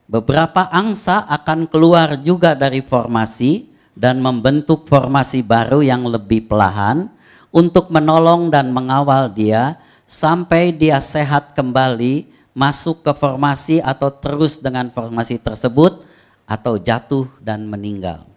Beberapa 0.07 0.71
angsa 0.71 1.27
akan 1.27 1.67
keluar 1.67 2.15
juga 2.15 2.55
dari 2.55 2.79
formasi 2.79 3.67
dan 3.97 4.21
membentuk 4.21 4.85
formasi 4.85 5.41
baru 5.41 5.81
yang 5.81 6.05
lebih 6.05 6.45
pelahan 6.45 7.09
untuk 7.49 7.89
menolong 7.89 8.53
dan 8.53 8.69
mengawal 8.69 9.33
dia 9.33 9.81
sampai 10.05 10.69
dia 10.69 11.01
sehat 11.01 11.57
kembali 11.57 12.29
masuk 12.53 13.01
ke 13.01 13.11
formasi 13.17 13.81
atau 13.81 14.13
terus 14.13 14.61
dengan 14.61 14.93
formasi 14.93 15.41
tersebut 15.41 16.05
atau 16.45 16.77
jatuh 16.77 17.25
dan 17.41 17.65
meninggal. 17.65 18.29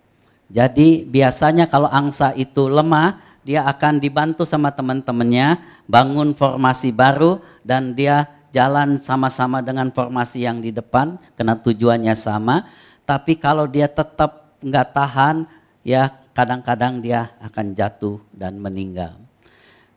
Jadi 0.50 1.04
biasanya 1.06 1.70
kalau 1.70 1.86
angsa 1.86 2.34
itu 2.34 2.66
lemah, 2.66 3.20
dia 3.44 3.64
akan 3.68 4.02
dibantu 4.02 4.42
sama 4.42 4.74
teman-temannya 4.74 5.60
bangun 5.86 6.34
formasi 6.34 6.90
baru 6.90 7.38
dan 7.62 7.94
dia 7.94 8.26
jalan 8.50 8.98
sama-sama 8.98 9.62
dengan 9.62 9.94
formasi 9.94 10.42
yang 10.42 10.58
di 10.58 10.74
depan 10.74 11.16
karena 11.38 11.54
tujuannya 11.54 12.14
sama. 12.18 12.66
Tapi 13.06 13.38
kalau 13.38 13.70
dia 13.70 13.86
tetap 13.86 14.39
nggak 14.60 14.92
tahan, 14.94 15.44
ya 15.82 16.12
kadang-kadang 16.36 17.00
dia 17.00 17.32
akan 17.40 17.72
jatuh 17.74 18.20
dan 18.32 18.56
meninggal. 18.60 19.16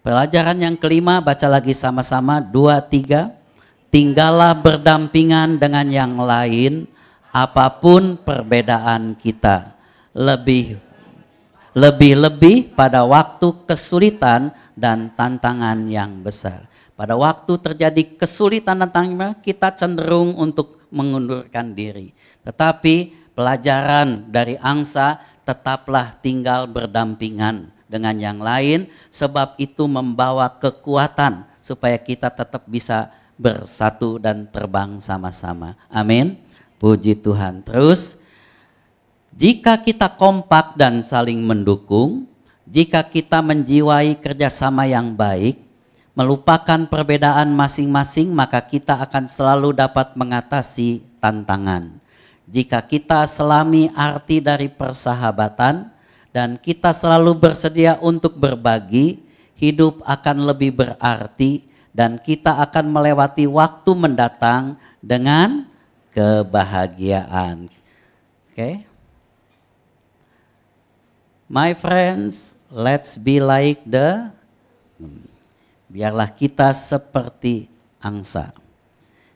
Pelajaran 0.03 0.59
yang 0.59 0.75
kelima 0.75 1.23
baca 1.23 1.47
lagi 1.47 1.71
sama-sama 1.71 2.43
dua 2.43 2.83
tiga. 2.83 3.31
Tinggallah 3.93 4.57
berdampingan 4.57 5.61
dengan 5.61 5.85
yang 5.85 6.17
lain, 6.17 6.89
apa 7.29 7.69
pun 7.69 8.17
perbedaan 8.17 9.13
kita. 9.13 9.77
Lebih 10.17 10.81
lebih-lebih 11.73 12.73
pada 12.77 13.01
waktu 13.01 13.49
kesulitan 13.65 14.53
dan 14.77 15.09
tantangan 15.13 15.89
yang 15.89 16.21
besar. 16.21 16.69
Pada 16.93 17.17
waktu 17.17 17.57
terjadi 17.57 18.17
kesulitan 18.17 18.77
dan 18.81 18.89
tantangan, 18.93 19.41
kita 19.41 19.73
cenderung 19.73 20.37
untuk 20.37 20.85
mengundurkan 20.93 21.73
diri. 21.73 22.13
Tetapi 22.45 23.22
pelajaran 23.33 24.29
dari 24.29 24.57
angsa 24.61 25.21
tetaplah 25.43 26.15
tinggal 26.23 26.65
berdampingan 26.69 27.69
dengan 27.85 28.15
yang 28.17 28.39
lain 28.39 28.89
sebab 29.13 29.59
itu 29.61 29.85
membawa 29.85 30.49
kekuatan 30.49 31.45
supaya 31.61 31.99
kita 31.99 32.31
tetap 32.33 32.65
bisa 32.65 33.13
bersatu 33.37 34.17
dan 34.17 34.47
terbang 34.49 34.97
sama-sama. 34.97 35.77
Amin. 35.91 36.39
Puji 36.81 37.15
Tuhan. 37.19 37.63
Terus 37.63 38.19
jika 39.33 39.81
kita 39.81 40.13
kompak 40.13 40.77
dan 40.77 41.01
saling 41.01 41.41
mendukung, 41.41 42.29
jika 42.69 43.01
kita 43.01 43.41
menjiwai 43.41 44.19
kerjasama 44.21 44.85
yang 44.85 45.13
baik, 45.17 45.57
melupakan 46.13 46.85
perbedaan 46.85 47.49
masing-masing, 47.53 48.29
maka 48.29 48.61
kita 48.61 49.01
akan 49.01 49.25
selalu 49.25 49.73
dapat 49.73 50.13
mengatasi 50.13 51.01
tantangan. 51.17 52.02
Jika 52.53 52.85
kita 52.85 53.25
selami 53.25 53.89
arti 53.97 54.37
dari 54.37 54.69
persahabatan 54.69 55.89
dan 56.29 56.61
kita 56.61 56.93
selalu 56.93 57.33
bersedia 57.33 57.97
untuk 57.97 58.37
berbagi, 58.37 59.25
hidup 59.57 60.05
akan 60.05 60.53
lebih 60.53 60.77
berarti 60.77 61.65
dan 61.89 62.21
kita 62.21 62.61
akan 62.61 62.93
melewati 62.93 63.49
waktu 63.49 63.91
mendatang 63.97 64.77
dengan 65.01 65.65
kebahagiaan. 66.13 67.73
Oke. 68.53 68.53
Okay? 68.53 68.75
My 71.49 71.73
friends, 71.73 72.53
let's 72.69 73.17
be 73.17 73.41
like 73.41 73.81
the 73.81 74.29
biarlah 75.89 76.29
kita 76.29 76.69
seperti 76.73 77.65
angsa. 77.97 78.62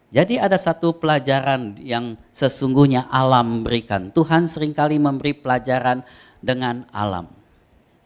Jadi 0.08 0.40
ada 0.40 0.56
satu 0.56 0.96
pelajaran 0.96 1.76
yang 1.84 2.16
sesungguhnya 2.32 3.12
alam 3.12 3.68
berikan. 3.68 4.08
Tuhan 4.08 4.48
sering 4.48 4.72
kali 4.72 4.96
memberi 4.96 5.36
pelajaran 5.36 6.00
dengan 6.40 6.88
alam. 6.96 7.28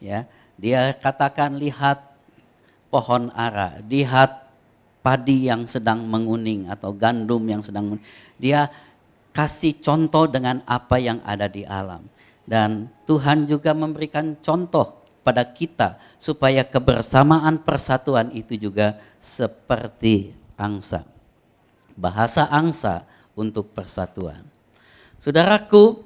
Ya, 0.02 0.26
dia 0.58 0.90
katakan 0.98 1.62
lihat 1.62 2.02
pohon 2.90 3.30
ara, 3.38 3.78
lihat 3.86 4.50
padi 4.98 5.46
yang 5.46 5.62
sedang 5.62 6.02
menguning 6.02 6.66
atau 6.66 6.90
gandum 6.90 7.42
yang 7.46 7.62
sedang 7.62 7.86
menguning. 7.86 8.08
Dia 8.34 8.66
kasih 9.30 9.78
contoh 9.78 10.26
dengan 10.26 10.58
apa 10.66 10.98
yang 10.98 11.22
ada 11.22 11.46
di 11.46 11.62
alam. 11.62 12.02
Dan 12.42 12.90
Tuhan 13.06 13.46
juga 13.46 13.70
memberikan 13.78 14.34
contoh 14.42 15.02
pada 15.22 15.46
kita 15.46 16.02
supaya 16.18 16.66
kebersamaan 16.66 17.62
persatuan 17.62 18.34
itu 18.34 18.58
juga 18.58 18.98
seperti 19.22 20.34
angsa. 20.58 21.06
Bahasa 21.94 22.48
angsa 22.48 23.04
untuk 23.36 23.72
persatuan. 23.72 24.44
Saudaraku, 25.22 26.02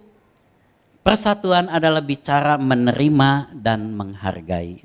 persatuan 1.01 1.70
adalah 1.72 2.03
bicara 2.03 2.59
menerima 2.59 3.55
dan 3.55 3.94
menghargai. 3.94 4.85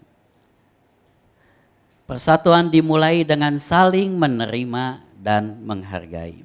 Persatuan 2.07 2.67
dimulai 2.67 3.23
dengan 3.23 3.55
saling 3.55 4.19
menerima 4.19 4.99
dan 5.15 5.63
menghargai. 5.63 6.43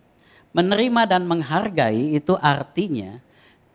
Menerima 0.54 1.02
dan 1.10 1.26
menghargai 1.26 2.16
itu 2.16 2.38
artinya 2.38 3.18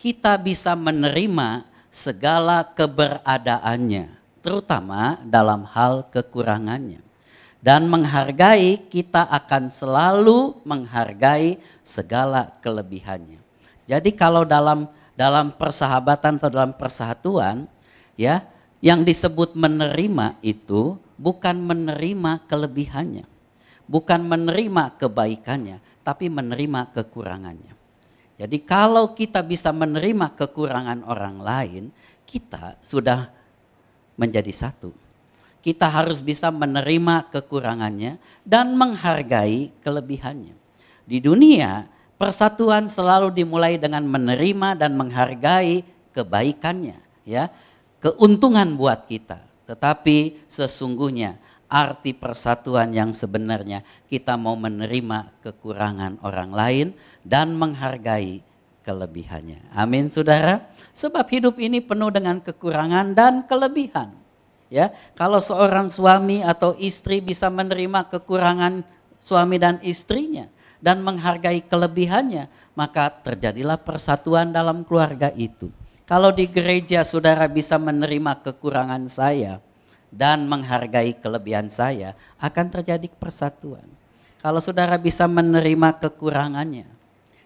kita 0.01 0.39
bisa 0.39 0.73
menerima 0.73 1.67
segala 1.91 2.63
keberadaannya, 2.63 4.07
terutama 4.41 5.19
dalam 5.27 5.67
hal 5.67 6.07
kekurangannya. 6.09 7.10
Dan 7.61 7.85
menghargai, 7.85 8.89
kita 8.89 9.21
akan 9.29 9.69
selalu 9.69 10.65
menghargai 10.65 11.61
segala 11.85 12.57
kelebihannya. 12.65 13.37
Jadi 13.85 14.09
kalau 14.17 14.41
dalam 14.41 14.89
dalam 15.13 15.53
persahabatan 15.53 16.41
atau 16.41 16.49
dalam 16.49 16.73
persatuan, 16.73 17.69
ya, 18.17 18.41
yang 18.81 19.05
disebut 19.05 19.53
menerima 19.53 20.41
itu 20.41 20.97
bukan 21.21 21.61
menerima 21.61 22.41
kelebihannya, 22.49 23.29
bukan 23.85 24.25
menerima 24.25 24.97
kebaikannya, 24.97 25.77
tapi 26.01 26.33
menerima 26.33 26.89
kekurangannya. 26.89 27.77
Jadi 28.41 28.57
kalau 28.65 29.13
kita 29.13 29.45
bisa 29.45 29.69
menerima 29.69 30.33
kekurangan 30.33 31.05
orang 31.05 31.37
lain, 31.37 31.83
kita 32.25 32.81
sudah 32.81 33.29
menjadi 34.17 34.49
satu. 34.49 34.89
Kita 35.61 35.85
harus 35.85 36.25
bisa 36.25 36.49
menerima 36.49 37.29
kekurangannya 37.29 38.17
dan 38.41 38.73
menghargai 38.73 39.69
kelebihannya. 39.85 40.57
Di 41.05 41.21
dunia, 41.21 41.85
persatuan 42.17 42.89
selalu 42.89 43.29
dimulai 43.29 43.77
dengan 43.77 44.01
menerima 44.05 44.77
dan 44.77 44.97
menghargai 44.97 45.85
kebaikannya, 46.17 46.97
ya. 47.25 47.53
Keuntungan 48.01 48.73
buat 48.73 49.05
kita. 49.05 49.45
Tetapi 49.69 50.49
sesungguhnya 50.49 51.37
arti 51.71 52.11
persatuan 52.11 52.91
yang 52.91 53.15
sebenarnya 53.15 53.85
kita 54.11 54.35
mau 54.35 54.59
menerima 54.59 55.31
kekurangan 55.39 56.19
orang 56.25 56.51
lain 56.51 56.87
dan 57.23 57.55
menghargai 57.55 58.43
kelebihannya. 58.83 59.71
Amin 59.71 60.11
saudara. 60.11 60.67
Sebab 60.91 61.23
hidup 61.31 61.55
ini 61.61 61.79
penuh 61.79 62.11
dengan 62.11 62.43
kekurangan 62.43 63.15
dan 63.15 63.47
kelebihan. 63.47 64.20
Ya, 64.71 64.95
kalau 65.19 65.43
seorang 65.43 65.91
suami 65.91 66.39
atau 66.39 66.71
istri 66.79 67.19
bisa 67.19 67.51
menerima 67.51 68.07
kekurangan 68.07 68.87
suami 69.19 69.59
dan 69.59 69.83
istrinya 69.83 70.47
dan 70.79 71.03
menghargai 71.03 71.59
kelebihannya, 71.59 72.47
maka 72.71 73.11
terjadilah 73.11 73.75
persatuan 73.75 74.55
dalam 74.55 74.87
keluarga 74.87 75.27
itu. 75.35 75.67
Kalau 76.07 76.31
di 76.31 76.47
gereja 76.47 77.03
saudara 77.03 77.51
bisa 77.51 77.75
menerima 77.75 78.39
kekurangan 78.47 79.03
saya, 79.11 79.59
dan 80.11 80.43
menghargai 80.45 81.15
kelebihan 81.15 81.71
saya, 81.71 82.13
akan 82.35 82.67
terjadi 82.67 83.07
persatuan. 83.15 83.87
Kalau 84.43 84.59
saudara 84.59 84.99
bisa 84.99 85.23
menerima 85.25 85.95
kekurangannya 86.03 86.85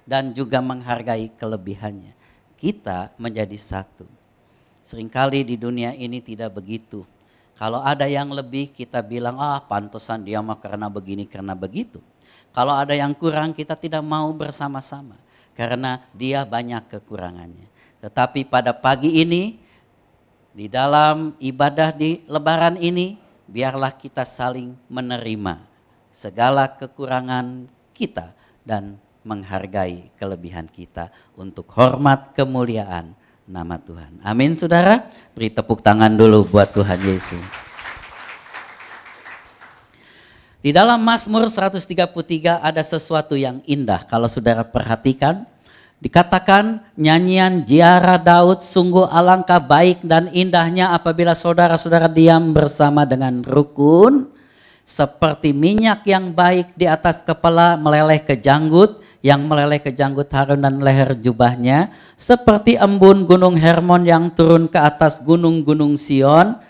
dan 0.03 0.33
juga 0.33 0.59
menghargai 0.65 1.29
kelebihannya, 1.37 2.17
kita 2.57 3.13
menjadi 3.21 3.55
satu. 3.55 4.09
Seringkali 4.81 5.45
di 5.45 5.55
dunia 5.57 5.93
ini 5.93 6.17
tidak 6.21 6.57
begitu. 6.57 7.05
Kalau 7.55 7.79
ada 7.79 8.03
yang 8.03 8.35
lebih 8.35 8.75
kita 8.75 8.99
bilang, 8.99 9.39
ah 9.39 9.63
pantesan 9.63 10.27
dia 10.27 10.43
mah 10.43 10.59
karena 10.59 10.91
begini, 10.91 11.23
karena 11.23 11.55
begitu. 11.55 12.03
Kalau 12.51 12.75
ada 12.75 12.91
yang 12.91 13.15
kurang 13.15 13.55
kita 13.55 13.75
tidak 13.75 14.03
mau 14.03 14.31
bersama-sama 14.31 15.15
karena 15.55 16.03
dia 16.11 16.43
banyak 16.43 16.87
kekurangannya. 16.87 17.67
Tetapi 18.03 18.47
pada 18.47 18.75
pagi 18.75 19.23
ini 19.23 19.59
di 20.55 20.67
dalam 20.71 21.35
ibadah 21.39 21.95
di 21.95 22.23
lebaran 22.27 22.79
ini, 22.79 23.19
biarlah 23.47 23.91
kita 23.95 24.23
saling 24.23 24.75
menerima 24.87 25.63
segala 26.11 26.71
kekurangan 26.75 27.67
kita 27.91 28.31
dan 28.63 28.99
menghargai 29.25 30.11
kelebihan 30.15 30.67
kita 30.69 31.11
untuk 31.35 31.67
hormat 31.75 32.31
kemuliaan 32.31 33.17
nama 33.45 33.77
Tuhan. 33.77 34.21
Amin 34.25 34.57
saudara. 34.57 35.05
Beri 35.37 35.53
tepuk 35.53 35.85
tangan 35.85 36.09
dulu 36.09 36.49
buat 36.49 36.73
Tuhan 36.73 36.97
Yesus. 37.05 37.45
Di 40.65 40.73
dalam 40.73 40.97
Mazmur 40.97 41.45
133 41.45 42.57
ada 42.57 42.81
sesuatu 42.81 43.37
yang 43.37 43.61
indah 43.69 44.01
kalau 44.09 44.25
saudara 44.25 44.65
perhatikan. 44.65 45.45
Dikatakan 46.01 46.81
nyanyian 46.97 47.61
Jiara 47.61 48.17
Daud 48.17 48.65
sungguh 48.65 49.05
alangkah 49.13 49.61
baik 49.61 50.01
dan 50.03 50.27
indahnya 50.33 50.91
apabila 50.91 51.37
saudara-saudara 51.37 52.09
diam 52.09 52.49
bersama 52.49 53.05
dengan 53.05 53.45
rukun. 53.45 54.33
Seperti 54.85 55.53
minyak 55.53 56.05
yang 56.05 56.33
baik 56.33 56.73
di 56.77 56.85
atas 56.85 57.25
kepala 57.25 57.73
meleleh 57.73 58.21
ke 58.21 58.37
janggut, 58.37 59.04
yang 59.25 59.49
meleleh 59.49 59.81
ke 59.81 59.89
janggut 59.89 60.29
Harun 60.29 60.61
dan 60.61 60.77
leher 60.77 61.17
jubahnya. 61.17 61.89
Seperti 62.13 62.77
embun 62.77 63.25
gunung 63.25 63.57
Hermon 63.57 64.05
yang 64.05 64.29
turun 64.29 64.69
ke 64.69 64.77
atas 64.77 65.17
gunung-gunung 65.17 65.97
Sion. 65.97 66.61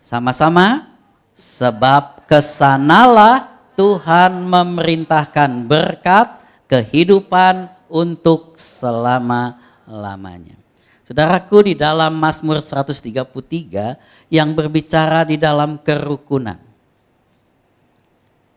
Sama-sama, 0.00 0.88
sebab 1.36 2.24
ke 2.24 2.40
sanalah 2.40 3.60
Tuhan 3.76 4.48
memerintahkan 4.48 5.68
berkat, 5.68 6.40
kehidupan, 6.64 7.68
untuk 7.92 8.56
selama-lamanya. 8.56 10.56
Saudaraku 11.04 11.68
di 11.68 11.74
dalam 11.76 12.16
Mazmur 12.16 12.64
133 12.64 14.00
yang 14.32 14.56
berbicara 14.56 15.28
di 15.28 15.36
dalam 15.36 15.76
kerukunan. 15.76 16.56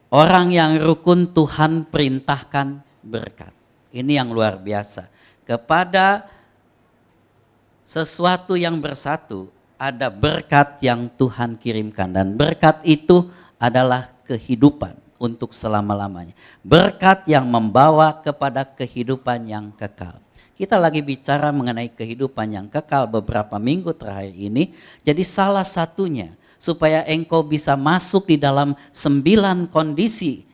Orang 0.07 0.55
yang 0.55 0.79
rukun 0.79 1.35
Tuhan 1.35 1.91
perintahkan 1.91 2.84
berkat. 3.05 3.53
Ini 3.93 4.19
yang 4.19 4.33
luar 4.33 4.57
biasa. 4.57 5.07
Kepada 5.45 6.25
sesuatu 7.85 8.57
yang 8.57 8.81
bersatu 8.81 9.53
ada 9.77 10.09
berkat 10.09 10.81
yang 10.81 11.05
Tuhan 11.13 11.55
kirimkan 11.55 12.09
dan 12.09 12.33
berkat 12.33 12.81
itu 12.81 13.29
adalah 13.61 14.09
kehidupan 14.25 14.97
untuk 15.21 15.53
selama-lamanya. 15.53 16.33
Berkat 16.65 17.23
yang 17.29 17.45
membawa 17.45 18.11
kepada 18.19 18.65
kehidupan 18.65 19.47
yang 19.47 19.69
kekal. 19.71 20.19
Kita 20.55 20.79
lagi 20.79 21.03
bicara 21.03 21.51
mengenai 21.51 21.91
kehidupan 21.91 22.47
yang 22.47 22.67
kekal 22.71 23.11
beberapa 23.11 23.59
minggu 23.59 23.91
terakhir 23.91 24.31
ini. 24.31 24.71
Jadi 25.03 25.23
salah 25.23 25.67
satunya 25.67 26.31
supaya 26.55 27.03
engkau 27.05 27.43
bisa 27.43 27.75
masuk 27.75 28.31
di 28.31 28.39
dalam 28.39 28.71
sembilan 28.95 29.67
kondisi 29.67 30.47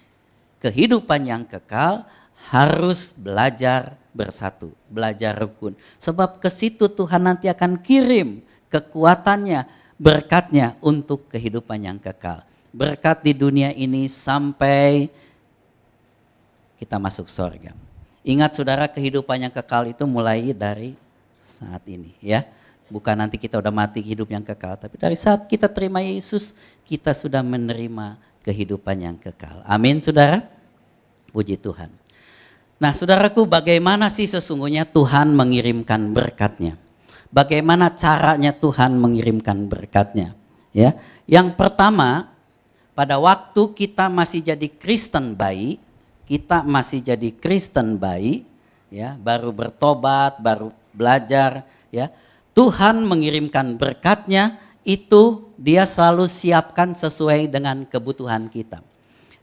kehidupan 0.58 1.22
yang 1.30 1.44
kekal 1.46 2.06
harus 2.52 3.16
belajar 3.16 3.96
bersatu, 4.12 4.76
belajar 4.92 5.40
rukun. 5.40 5.72
Sebab 5.96 6.44
ke 6.44 6.52
situ 6.52 6.92
Tuhan 6.92 7.24
nanti 7.24 7.48
akan 7.48 7.80
kirim 7.80 8.44
kekuatannya, 8.68 9.64
berkatnya 9.96 10.76
untuk 10.84 11.32
kehidupan 11.32 11.88
yang 11.88 11.96
kekal 11.96 12.44
berkat 12.72 13.20
di 13.22 13.36
dunia 13.36 13.76
ini 13.76 14.08
sampai 14.08 15.12
kita 16.80 16.98
masuk 16.98 17.28
surga. 17.28 17.76
Ingat 18.24 18.58
saudara 18.58 18.88
kehidupan 18.88 19.46
yang 19.46 19.54
kekal 19.54 19.92
itu 19.92 20.08
mulai 20.08 20.56
dari 20.56 20.96
saat 21.44 21.84
ini 21.86 22.16
ya. 22.24 22.48
Bukan 22.92 23.16
nanti 23.16 23.40
kita 23.40 23.56
udah 23.56 23.72
mati 23.72 24.04
hidup 24.04 24.28
yang 24.28 24.44
kekal, 24.44 24.76
tapi 24.76 25.00
dari 25.00 25.16
saat 25.16 25.48
kita 25.48 25.72
terima 25.72 26.04
Yesus, 26.04 26.52
kita 26.84 27.16
sudah 27.16 27.40
menerima 27.40 28.20
kehidupan 28.44 28.98
yang 29.00 29.16
kekal. 29.16 29.64
Amin 29.64 30.04
saudara. 30.04 30.44
Puji 31.32 31.56
Tuhan. 31.56 32.01
Nah 32.82 32.98
saudaraku 32.98 33.46
bagaimana 33.46 34.10
sih 34.10 34.26
sesungguhnya 34.26 34.90
Tuhan 34.90 35.38
mengirimkan 35.38 36.18
berkatnya? 36.18 36.82
Bagaimana 37.30 37.94
caranya 37.94 38.58
Tuhan 38.58 38.98
mengirimkan 38.98 39.70
berkatnya? 39.70 40.34
Ya, 40.74 40.98
yang 41.30 41.54
pertama 41.54 42.34
pada 42.98 43.22
waktu 43.22 43.72
kita 43.78 44.10
masih 44.10 44.42
jadi 44.42 44.66
Kristen 44.66 45.38
bayi, 45.38 45.78
kita 46.26 46.66
masih 46.66 47.06
jadi 47.06 47.30
Kristen 47.38 48.02
bayi, 48.02 48.50
ya, 48.90 49.16
baru 49.16 49.54
bertobat, 49.54 50.42
baru 50.42 50.74
belajar, 50.92 51.64
ya. 51.94 52.10
Tuhan 52.52 53.08
mengirimkan 53.08 53.80
berkatnya 53.80 54.60
itu 54.84 55.54
dia 55.56 55.88
selalu 55.88 56.28
siapkan 56.28 56.92
sesuai 56.92 57.48
dengan 57.48 57.88
kebutuhan 57.88 58.52
kita. 58.52 58.84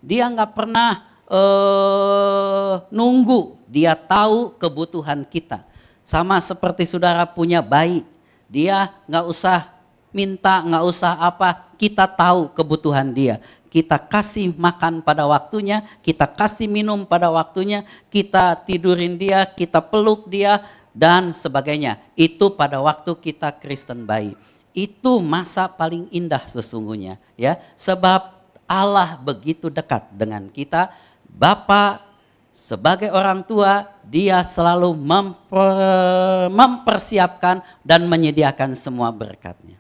Dia 0.05 0.29
nggak 0.29 0.53
pernah 0.53 1.08
uh, 1.29 2.83
nunggu, 2.91 3.61
dia 3.69 3.95
tahu 3.95 4.57
kebutuhan 4.57 5.23
kita. 5.23 5.63
Sama 6.03 6.41
seperti 6.41 6.89
saudara 6.89 7.29
punya 7.29 7.61
bayi, 7.61 8.03
dia 8.49 8.91
nggak 9.05 9.27
usah 9.29 9.69
minta, 10.11 10.65
nggak 10.65 10.85
usah 10.89 11.21
apa, 11.21 11.69
kita 11.77 12.09
tahu 12.09 12.49
kebutuhan 12.57 13.13
dia. 13.13 13.39
Kita 13.69 14.01
kasih 14.01 14.57
makan 14.57 15.05
pada 15.05 15.29
waktunya, 15.29 15.85
kita 16.01 16.25
kasih 16.25 16.65
minum 16.65 17.05
pada 17.05 17.29
waktunya, 17.29 17.85
kita 18.09 18.57
tidurin 18.65 19.21
dia, 19.21 19.45
kita 19.45 19.85
peluk 19.85 20.25
dia, 20.33 20.65
dan 20.99 21.31
sebagainya. 21.31 22.03
Itu 22.19 22.59
pada 22.59 22.83
waktu 22.83 23.15
kita 23.15 23.55
Kristen 23.63 24.03
bayi. 24.03 24.35
Itu 24.75 25.23
masa 25.23 25.71
paling 25.71 26.11
indah 26.11 26.43
sesungguhnya 26.51 27.23
ya. 27.39 27.59
Sebab 27.79 28.35
Allah 28.67 29.17
begitu 29.23 29.71
dekat 29.71 30.11
dengan 30.13 30.51
kita. 30.51 30.91
Bapa 31.29 32.03
sebagai 32.51 33.15
orang 33.15 33.47
tua 33.47 33.87
dia 34.03 34.43
selalu 34.43 34.97
memper, 34.99 36.51
mempersiapkan 36.51 37.63
dan 37.87 38.09
menyediakan 38.11 38.75
semua 38.75 39.15
berkatnya. 39.15 39.79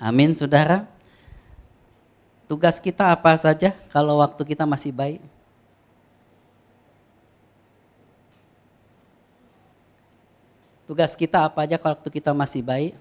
Amin 0.00 0.34
saudara. 0.34 0.86
Tugas 2.48 2.80
kita 2.80 3.12
apa 3.12 3.36
saja 3.36 3.76
kalau 3.92 4.18
waktu 4.18 4.40
kita 4.42 4.64
masih 4.64 4.90
baik? 4.90 5.20
Tugas 10.88 11.12
kita 11.12 11.44
apa 11.44 11.68
aja 11.68 11.76
kalau 11.76 12.00
waktu 12.00 12.08
kita 12.08 12.32
masih 12.32 12.64
baik? 12.64 12.96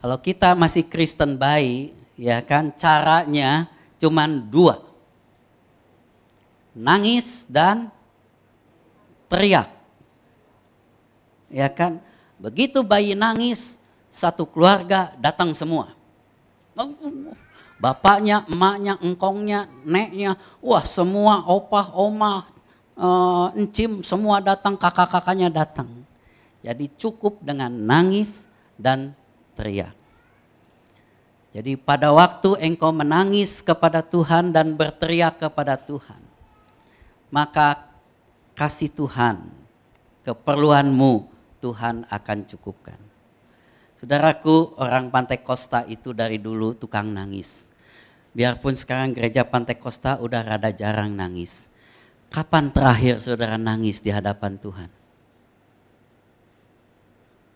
Kalau 0.00 0.18
kita 0.18 0.56
masih 0.58 0.82
Kristen 0.82 1.38
baik, 1.38 1.94
ya 2.22 2.38
kan 2.38 2.70
caranya 2.78 3.66
cuman 3.98 4.46
dua. 4.46 4.78
Nangis 6.78 7.42
dan 7.50 7.90
teriak. 9.26 9.66
Ya 11.50 11.66
kan? 11.66 11.98
Begitu 12.38 12.80
bayi 12.86 13.18
nangis, 13.18 13.76
satu 14.08 14.46
keluarga 14.46 15.10
datang 15.18 15.50
semua. 15.52 15.92
Bapaknya, 17.82 18.46
emaknya, 18.46 18.94
engkongnya, 19.02 19.66
neknya, 19.82 20.38
wah 20.62 20.86
semua 20.86 21.42
opah, 21.44 21.90
omah, 21.92 22.46
uh, 22.94 23.50
encim, 23.58 24.00
semua 24.06 24.38
datang, 24.38 24.78
kakak-kakaknya 24.78 25.50
datang. 25.50 25.90
Jadi 26.62 26.86
cukup 26.94 27.42
dengan 27.42 27.68
nangis 27.68 28.46
dan 28.78 29.12
teriak. 29.58 30.01
Jadi 31.52 31.76
pada 31.76 32.08
waktu 32.16 32.56
engkau 32.64 32.88
menangis 32.96 33.60
kepada 33.60 34.00
Tuhan 34.00 34.56
dan 34.56 34.72
berteriak 34.72 35.36
kepada 35.36 35.76
Tuhan, 35.76 36.20
maka 37.28 37.92
kasih 38.56 38.88
Tuhan 38.88 39.52
keperluanmu 40.24 41.28
Tuhan 41.60 42.08
akan 42.08 42.38
cukupkan. 42.48 42.96
Saudaraku, 44.00 44.74
orang 44.80 45.12
Pantai 45.12 45.44
Costa 45.44 45.86
itu 45.86 46.10
dari 46.16 46.40
dulu 46.40 46.74
tukang 46.74 47.12
nangis. 47.12 47.70
Biarpun 48.32 48.74
sekarang 48.74 49.12
gereja 49.12 49.44
Pantai 49.44 49.76
Costa 49.76 50.16
udah 50.18 50.42
rada 50.42 50.72
jarang 50.72 51.12
nangis. 51.12 51.68
Kapan 52.32 52.72
terakhir 52.72 53.20
saudara 53.20 53.60
nangis 53.60 54.00
di 54.00 54.08
hadapan 54.08 54.56
Tuhan? 54.56 54.90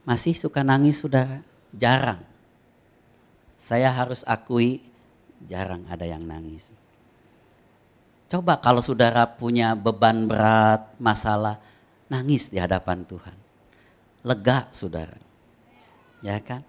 Masih 0.04 0.36
suka 0.36 0.60
nangis 0.60 1.00
saudara? 1.00 1.40
Jarang. 1.72 2.35
Saya 3.66 3.90
harus 3.90 4.22
akui 4.22 4.78
jarang 5.42 5.82
ada 5.90 6.06
yang 6.06 6.22
nangis. 6.22 6.70
Coba 8.30 8.62
kalau 8.62 8.78
saudara 8.78 9.26
punya 9.26 9.74
beban 9.74 10.30
berat, 10.30 10.94
masalah, 11.02 11.58
nangis 12.06 12.46
di 12.46 12.62
hadapan 12.62 13.02
Tuhan 13.02 13.46
lega 14.26 14.66
saudara. 14.74 15.14
Ya 16.18 16.42
kan? 16.42 16.66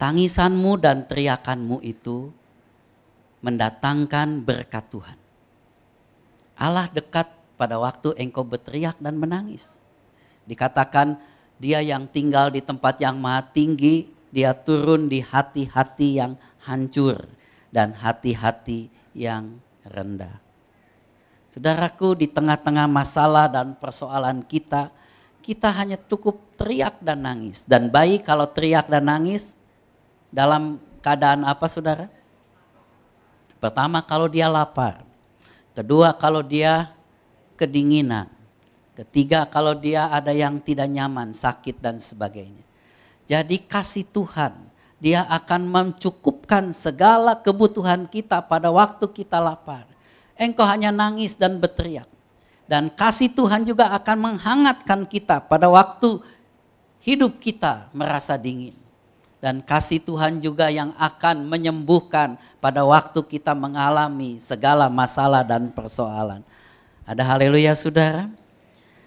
Tangisanmu 0.00 0.80
dan 0.80 1.04
teriakanmu 1.04 1.84
itu 1.84 2.32
mendatangkan 3.44 4.40
berkat 4.40 4.88
Tuhan. 4.88 5.18
Allah 6.56 6.88
dekat 6.88 7.28
pada 7.60 7.76
waktu 7.76 8.16
engkau 8.16 8.42
berteriak 8.42 8.96
dan 8.98 9.20
menangis. 9.20 9.76
Dikatakan 10.48 11.20
dia 11.60 11.84
yang 11.84 12.08
tinggal 12.08 12.48
di 12.48 12.64
tempat 12.64 13.02
yang 13.02 13.18
maha 13.20 13.44
tinggi, 13.44 14.08
dia 14.28 14.52
turun 14.52 15.08
di 15.08 15.24
hati-hati 15.24 16.08
yang 16.20 16.32
hancur 16.68 17.16
dan 17.72 17.96
hati-hati 17.96 18.92
yang 19.16 19.60
rendah. 19.88 20.40
Saudaraku, 21.48 22.12
di 22.12 22.28
tengah-tengah 22.28 22.84
masalah 22.84 23.48
dan 23.48 23.72
persoalan 23.72 24.44
kita, 24.44 24.92
kita 25.40 25.72
hanya 25.72 25.96
cukup 25.96 26.36
teriak 26.60 27.00
dan 27.00 27.24
nangis. 27.24 27.64
Dan 27.64 27.88
bayi 27.88 28.20
kalau 28.20 28.44
teriak 28.44 28.84
dan 28.92 29.08
nangis 29.08 29.56
dalam 30.28 30.76
keadaan 31.00 31.48
apa 31.48 31.64
saudara? 31.72 32.12
Pertama 33.56 34.04
kalau 34.04 34.28
dia 34.28 34.46
lapar. 34.46 35.08
Kedua 35.72 36.12
kalau 36.12 36.44
dia 36.44 36.92
kedinginan. 37.56 38.28
Ketiga 38.92 39.48
kalau 39.48 39.72
dia 39.72 40.12
ada 40.12 40.36
yang 40.36 40.60
tidak 40.60 40.90
nyaman, 40.90 41.32
sakit 41.32 41.80
dan 41.80 41.96
sebagainya. 41.96 42.67
Jadi 43.28 43.60
kasih 43.60 44.08
Tuhan, 44.08 44.56
dia 44.98 45.22
akan 45.28 45.68
mencukupkan 45.68 46.72
segala 46.72 47.36
kebutuhan 47.36 48.08
kita 48.08 48.40
pada 48.40 48.72
waktu 48.72 49.04
kita 49.04 49.36
lapar. 49.36 49.84
Engkau 50.34 50.64
hanya 50.64 50.88
nangis 50.88 51.36
dan 51.36 51.60
berteriak. 51.60 52.08
Dan 52.64 52.88
kasih 52.88 53.32
Tuhan 53.32 53.68
juga 53.68 53.92
akan 53.92 54.16
menghangatkan 54.32 55.04
kita 55.04 55.44
pada 55.44 55.68
waktu 55.68 56.20
hidup 57.04 57.36
kita 57.36 57.92
merasa 57.92 58.36
dingin. 58.40 58.76
Dan 59.38 59.62
kasih 59.62 60.02
Tuhan 60.02 60.42
juga 60.42 60.66
yang 60.66 60.90
akan 60.98 61.46
menyembuhkan 61.46 62.34
pada 62.58 62.82
waktu 62.82 63.22
kita 63.22 63.54
mengalami 63.54 64.42
segala 64.42 64.90
masalah 64.90 65.46
dan 65.46 65.70
persoalan. 65.70 66.42
Ada 67.06 67.22
haleluya 67.22 67.72
saudara? 67.78 68.26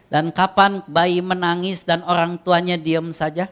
Dan 0.07 0.31
kapan 0.31 0.81
bayi 0.87 1.19
menangis 1.19 1.83
dan 1.83 2.01
orang 2.07 2.39
tuanya 2.39 2.79
diam 2.79 3.11
saja? 3.11 3.51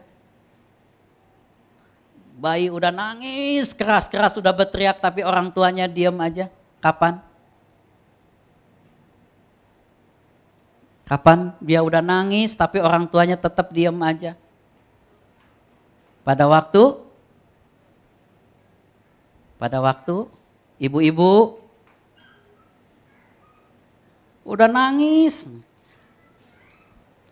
Bayi 2.40 2.72
udah 2.72 2.88
nangis 2.88 3.76
keras-keras 3.76 4.32
sudah 4.32 4.56
berteriak 4.56 4.96
tapi 4.96 5.20
orang 5.20 5.52
tuanya 5.52 5.84
diam 5.84 6.16
aja. 6.24 6.48
Kapan? 6.80 7.20
Kapan 11.04 11.52
dia 11.60 11.84
udah 11.84 12.00
nangis 12.00 12.56
tapi 12.56 12.80
orang 12.80 13.04
tuanya 13.04 13.36
tetap 13.36 13.68
diam 13.76 13.92
aja. 14.00 14.40
Pada 16.24 16.48
waktu 16.48 16.96
pada 19.60 19.76
waktu 19.84 20.24
ibu-ibu 20.80 21.60
udah 24.48 24.64
nangis. 24.64 25.44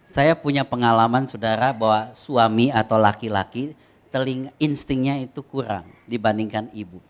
Saya 0.05 0.37
punya 0.37 0.69
pengalaman 0.69 1.25
saudara 1.25 1.73
bahwa 1.73 2.13
suami 2.13 2.69
atau 2.69 3.01
laki-laki 3.01 3.73
telinga 4.09 4.51
instingnya 4.59 5.21
itu 5.21 5.41
kurang 5.45 5.89
dibandingkan 6.09 6.73
ibu. 6.73 7.01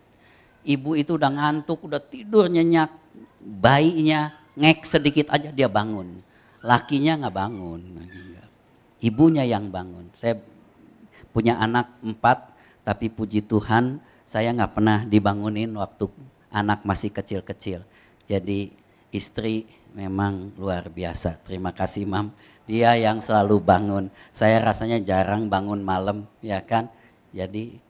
Ibu 0.66 0.98
itu 0.98 1.16
udah 1.16 1.30
ngantuk, 1.32 1.87
udah 1.87 2.02
tidur 2.02 2.50
nyenyak, 2.50 2.92
bayinya 3.40 4.34
ngek 4.58 4.84
sedikit 4.84 5.30
aja 5.32 5.54
dia 5.54 5.70
bangun 5.70 6.26
lakinya 6.62 7.26
nggak 7.26 7.37
bangun. 7.37 7.82
Ibunya 8.98 9.46
yang 9.46 9.70
bangun. 9.70 10.11
Saya 10.18 10.42
punya 11.30 11.54
anak 11.62 11.87
empat, 12.02 12.50
tapi 12.82 13.06
puji 13.12 13.46
Tuhan 13.46 14.02
saya 14.26 14.50
nggak 14.50 14.72
pernah 14.74 15.06
dibangunin 15.06 15.70
waktu 15.78 16.11
anak 16.50 16.82
masih 16.82 17.14
kecil-kecil. 17.14 17.87
Jadi 18.26 18.74
istri 19.14 19.70
memang 19.94 20.50
luar 20.58 20.90
biasa. 20.90 21.38
Terima 21.46 21.70
kasih 21.70 22.04
Mam. 22.04 22.34
Dia 22.68 22.92
yang 23.00 23.24
selalu 23.24 23.64
bangun. 23.64 24.12
Saya 24.28 24.61
rasanya 24.61 25.00
jarang 25.00 25.48
bangun 25.48 25.81
malam, 25.81 26.28
ya 26.44 26.61
kan? 26.61 26.92
Jadi 27.33 27.81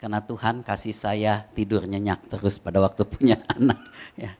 karena 0.00 0.24
Tuhan 0.24 0.64
kasih 0.64 0.96
saya 0.96 1.44
tidur 1.52 1.84
nyenyak 1.84 2.24
terus 2.32 2.56
pada 2.56 2.80
waktu 2.80 3.04
punya 3.12 3.36
anak. 3.52 3.76
Ya. 4.16 4.32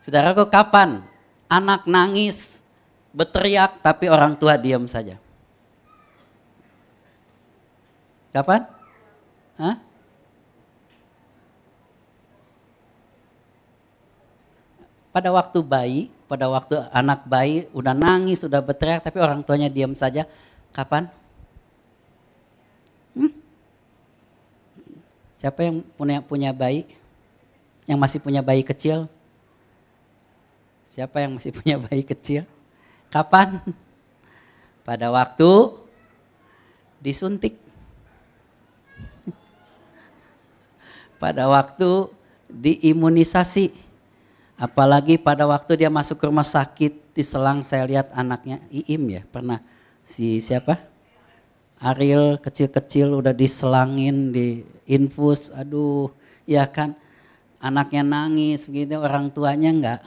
Saudaraku 0.00 0.48
kapan 0.48 1.04
anak 1.52 1.84
nangis, 1.84 2.64
berteriak 3.12 3.84
tapi 3.84 4.08
orang 4.08 4.40
tua 4.40 4.56
diam 4.56 4.88
saja? 4.88 5.20
Kapan? 8.32 8.64
Hah? 9.60 9.88
pada 15.18 15.34
waktu 15.34 15.58
bayi, 15.66 16.02
pada 16.28 16.44
waktu 16.52 16.76
anak 16.92 17.24
bayi 17.24 17.72
udah 17.72 17.96
nangis, 17.96 18.44
udah 18.44 18.60
berteriak, 18.60 19.00
tapi 19.00 19.16
orang 19.16 19.40
tuanya 19.40 19.72
diam 19.72 19.96
saja. 19.96 20.28
Kapan? 20.76 21.08
Hmm? 23.16 23.32
Siapa 25.40 25.64
yang 25.64 25.80
punya 25.96 26.20
punya 26.20 26.52
bayi? 26.52 26.84
Yang 27.88 27.98
masih 27.98 28.20
punya 28.20 28.44
bayi 28.44 28.60
kecil? 28.60 29.08
Siapa 30.84 31.24
yang 31.24 31.40
masih 31.40 31.48
punya 31.58 31.80
bayi 31.80 32.04
kecil? 32.04 32.44
Kapan? 33.08 33.64
Pada 34.84 35.08
waktu 35.08 35.80
disuntik. 37.00 37.56
Pada 41.22 41.48
waktu 41.48 42.12
diimunisasi 42.52 43.87
Apalagi 44.58 45.22
pada 45.22 45.46
waktu 45.46 45.86
dia 45.86 45.86
masuk 45.86 46.18
ke 46.18 46.26
rumah 46.26 46.42
sakit 46.42 47.14
di 47.14 47.22
selang 47.22 47.62
saya 47.62 47.86
lihat 47.86 48.10
anaknya 48.10 48.58
Iim 48.74 49.06
ya 49.06 49.22
pernah. 49.30 49.62
Si 50.02 50.42
siapa? 50.42 50.82
Ariel 51.78 52.42
kecil-kecil 52.42 53.06
udah 53.22 53.30
diselangin 53.30 54.34
di 54.34 54.66
infus, 54.82 55.54
aduh 55.54 56.10
ya 56.42 56.66
kan? 56.66 56.98
Anaknya 57.62 58.02
nangis 58.02 58.66
begitu. 58.66 58.98
Orang 58.98 59.30
tuanya 59.30 59.70
enggak 59.70 60.00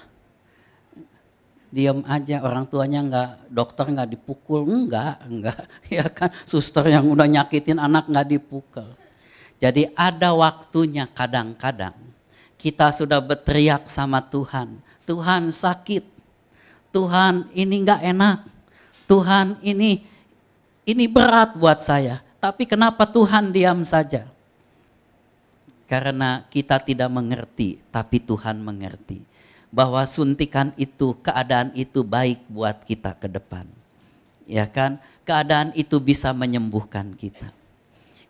diam 1.72 2.04
aja 2.04 2.44
orang 2.44 2.68
tuanya 2.68 3.00
enggak 3.00 3.30
dokter 3.48 3.88
enggak 3.88 4.12
dipukul 4.12 4.68
enggak 4.68 5.16
enggak 5.32 5.64
ya 5.96 6.12
kan? 6.12 6.28
Suster 6.44 6.92
yang 6.92 7.08
udah 7.08 7.24
nyakitin 7.24 7.80
anak 7.80 8.12
enggak 8.12 8.28
dipukul. 8.36 9.00
Jadi 9.64 9.88
ada 9.96 10.36
waktunya 10.36 11.08
kadang-kadang 11.08 12.11
kita 12.62 12.93
sudah 12.93 13.17
berteriak 13.17 13.89
sama 13.89 14.21
Tuhan. 14.21 14.78
Tuhan 15.10 15.50
sakit. 15.50 16.06
Tuhan 16.93 17.50
ini 17.58 17.82
enggak 17.82 18.06
enak. 18.06 18.45
Tuhan 19.10 19.58
ini 19.65 20.06
ini 20.86 21.06
berat 21.10 21.58
buat 21.58 21.82
saya. 21.82 22.21
Tapi 22.38 22.69
kenapa 22.69 23.10
Tuhan 23.10 23.50
diam 23.50 23.82
saja? 23.82 24.30
Karena 25.89 26.45
kita 26.54 26.78
tidak 26.80 27.10
mengerti, 27.10 27.82
tapi 27.89 28.21
Tuhan 28.21 28.62
mengerti. 28.62 29.26
Bahwa 29.74 30.06
suntikan 30.06 30.71
itu, 30.78 31.17
keadaan 31.19 31.74
itu 31.74 32.06
baik 32.06 32.45
buat 32.47 32.86
kita 32.86 33.17
ke 33.17 33.28
depan. 33.28 33.65
Ya 34.45 34.69
kan? 34.69 35.02
Keadaan 35.26 35.74
itu 35.76 36.00
bisa 36.00 36.34
menyembuhkan 36.34 37.13
kita. 37.13 37.52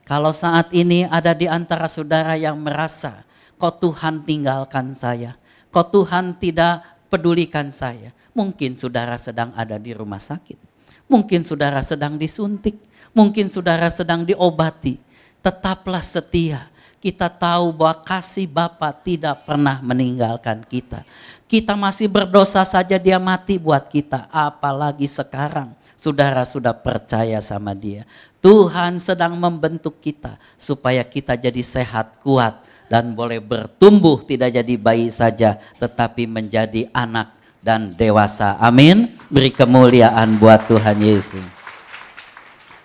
Kalau 0.04 0.34
saat 0.36 0.74
ini 0.76 1.08
ada 1.08 1.32
di 1.32 1.48
antara 1.48 1.88
saudara 1.88 2.36
yang 2.36 2.60
merasa 2.60 3.24
kok 3.62 3.78
Tuhan 3.78 4.26
tinggalkan 4.26 4.98
saya, 4.98 5.38
kok 5.70 5.94
Tuhan 5.94 6.34
tidak 6.42 6.82
pedulikan 7.14 7.70
saya. 7.70 8.10
Mungkin 8.34 8.74
saudara 8.74 9.22
sedang 9.22 9.54
ada 9.54 9.78
di 9.78 9.94
rumah 9.94 10.18
sakit, 10.18 10.58
mungkin 11.06 11.46
saudara 11.46 11.86
sedang 11.86 12.18
disuntik, 12.18 12.74
mungkin 13.14 13.54
saudara 13.54 13.94
sedang 13.94 14.26
diobati. 14.26 14.98
Tetaplah 15.46 16.02
setia. 16.02 16.74
Kita 17.02 17.34
tahu 17.34 17.74
bahwa 17.74 17.98
kasih 18.06 18.46
Bapa 18.46 18.94
tidak 18.94 19.42
pernah 19.42 19.82
meninggalkan 19.82 20.62
kita. 20.62 21.02
Kita 21.50 21.74
masih 21.74 22.06
berdosa 22.06 22.62
saja 22.62 23.02
dia 23.02 23.18
mati 23.18 23.58
buat 23.58 23.90
kita, 23.90 24.30
apalagi 24.30 25.10
sekarang 25.10 25.74
saudara 25.98 26.46
sudah 26.46 26.78
percaya 26.78 27.42
sama 27.42 27.74
dia. 27.74 28.06
Tuhan 28.38 29.02
sedang 29.02 29.34
membentuk 29.34 29.98
kita 29.98 30.38
supaya 30.62 31.02
kita 31.02 31.34
jadi 31.34 31.62
sehat, 31.66 32.22
kuat, 32.22 32.62
dan 32.92 33.16
boleh 33.16 33.40
bertumbuh 33.40 34.20
tidak 34.28 34.52
jadi 34.52 34.76
bayi 34.76 35.08
saja 35.08 35.64
tetapi 35.80 36.28
menjadi 36.28 36.92
anak 36.92 37.32
dan 37.64 37.96
dewasa. 37.96 38.60
Amin. 38.60 39.16
Beri 39.32 39.48
kemuliaan 39.56 40.36
buat 40.36 40.68
Tuhan 40.68 41.00
Yesus. 41.00 41.40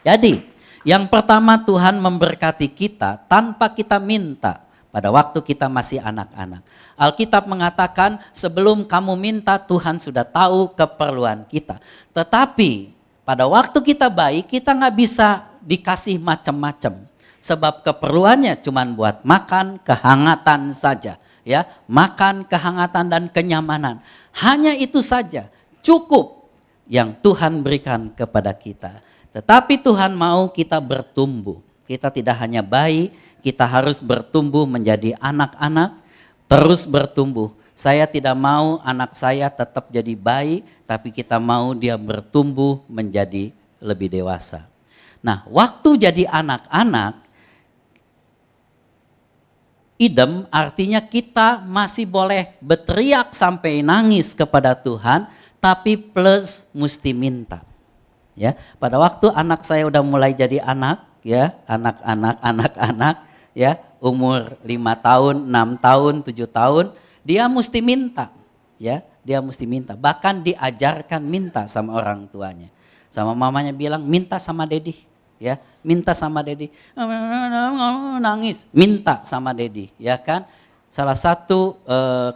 Jadi, 0.06 0.46
yang 0.86 1.10
pertama 1.10 1.58
Tuhan 1.58 1.98
memberkati 1.98 2.70
kita 2.70 3.18
tanpa 3.26 3.66
kita 3.74 3.98
minta 3.98 4.62
pada 4.94 5.10
waktu 5.10 5.42
kita 5.42 5.66
masih 5.66 5.98
anak-anak. 5.98 6.62
Alkitab 6.94 7.50
mengatakan 7.50 8.22
sebelum 8.30 8.86
kamu 8.86 9.18
minta 9.18 9.58
Tuhan 9.58 9.98
sudah 9.98 10.22
tahu 10.22 10.70
keperluan 10.78 11.42
kita. 11.50 11.82
Tetapi 12.14 12.94
pada 13.26 13.50
waktu 13.50 13.82
kita 13.82 14.06
baik 14.06 14.46
kita 14.46 14.70
nggak 14.70 14.94
bisa 14.94 15.50
dikasih 15.66 16.22
macam-macam 16.22 17.15
sebab 17.46 17.86
keperluannya 17.86 18.58
cuma 18.58 18.82
buat 18.82 19.22
makan, 19.22 19.78
kehangatan 19.86 20.74
saja, 20.74 21.14
ya, 21.46 21.62
makan, 21.86 22.42
kehangatan 22.42 23.06
dan 23.06 23.24
kenyamanan. 23.30 24.02
Hanya 24.34 24.74
itu 24.74 24.98
saja 24.98 25.46
cukup 25.78 26.50
yang 26.90 27.14
Tuhan 27.22 27.62
berikan 27.62 28.10
kepada 28.10 28.50
kita. 28.50 28.98
Tetapi 29.30 29.78
Tuhan 29.78 30.18
mau 30.18 30.50
kita 30.50 30.82
bertumbuh. 30.82 31.62
Kita 31.86 32.10
tidak 32.10 32.34
hanya 32.42 32.66
bayi, 32.66 33.14
kita 33.46 33.62
harus 33.62 34.02
bertumbuh 34.02 34.66
menjadi 34.66 35.14
anak-anak, 35.22 36.02
terus 36.50 36.82
bertumbuh. 36.82 37.54
Saya 37.78 38.10
tidak 38.10 38.34
mau 38.34 38.82
anak 38.82 39.14
saya 39.14 39.46
tetap 39.46 39.86
jadi 39.94 40.18
bayi, 40.18 40.66
tapi 40.82 41.14
kita 41.14 41.38
mau 41.38 41.70
dia 41.78 41.94
bertumbuh 41.94 42.82
menjadi 42.90 43.54
lebih 43.78 44.10
dewasa. 44.10 44.66
Nah, 45.22 45.46
waktu 45.46 46.10
jadi 46.10 46.26
anak-anak, 46.26 47.25
idem 49.96 50.44
artinya 50.52 51.00
kita 51.00 51.64
masih 51.64 52.04
boleh 52.04 52.56
berteriak 52.60 53.32
sampai 53.32 53.80
nangis 53.80 54.36
kepada 54.36 54.76
Tuhan, 54.76 55.28
tapi 55.60 55.96
plus 55.96 56.68
mesti 56.76 57.10
minta. 57.16 57.64
Ya, 58.36 58.52
pada 58.76 59.00
waktu 59.00 59.32
anak 59.32 59.64
saya 59.64 59.88
udah 59.88 60.04
mulai 60.04 60.36
jadi 60.36 60.60
anak, 60.60 61.00
ya, 61.24 61.56
anak-anak, 61.64 62.36
anak-anak, 62.44 63.16
ya, 63.56 63.80
umur 63.96 64.60
lima 64.60 64.92
tahun, 64.92 65.48
enam 65.48 65.80
tahun, 65.80 66.20
tujuh 66.20 66.44
tahun, 66.44 66.92
dia 67.24 67.48
mesti 67.48 67.80
minta, 67.80 68.28
ya, 68.76 69.00
dia 69.24 69.40
mesti 69.40 69.64
minta. 69.64 69.96
Bahkan 69.96 70.44
diajarkan 70.44 71.24
minta 71.24 71.64
sama 71.64 71.96
orang 71.96 72.28
tuanya. 72.28 72.68
Sama 73.08 73.32
mamanya 73.32 73.72
bilang 73.72 74.04
minta 74.04 74.36
sama 74.36 74.68
dedi, 74.68 74.92
ya. 75.40 75.60
Minta 75.86 76.12
sama 76.12 76.42
Dedi 76.42 76.72
nangis. 78.18 78.66
Minta 78.74 79.22
sama 79.22 79.54
Dedi 79.54 79.92
ya 80.00 80.18
kan? 80.18 80.42
Salah 80.90 81.14
satu 81.14 81.78
eh, 81.86 82.30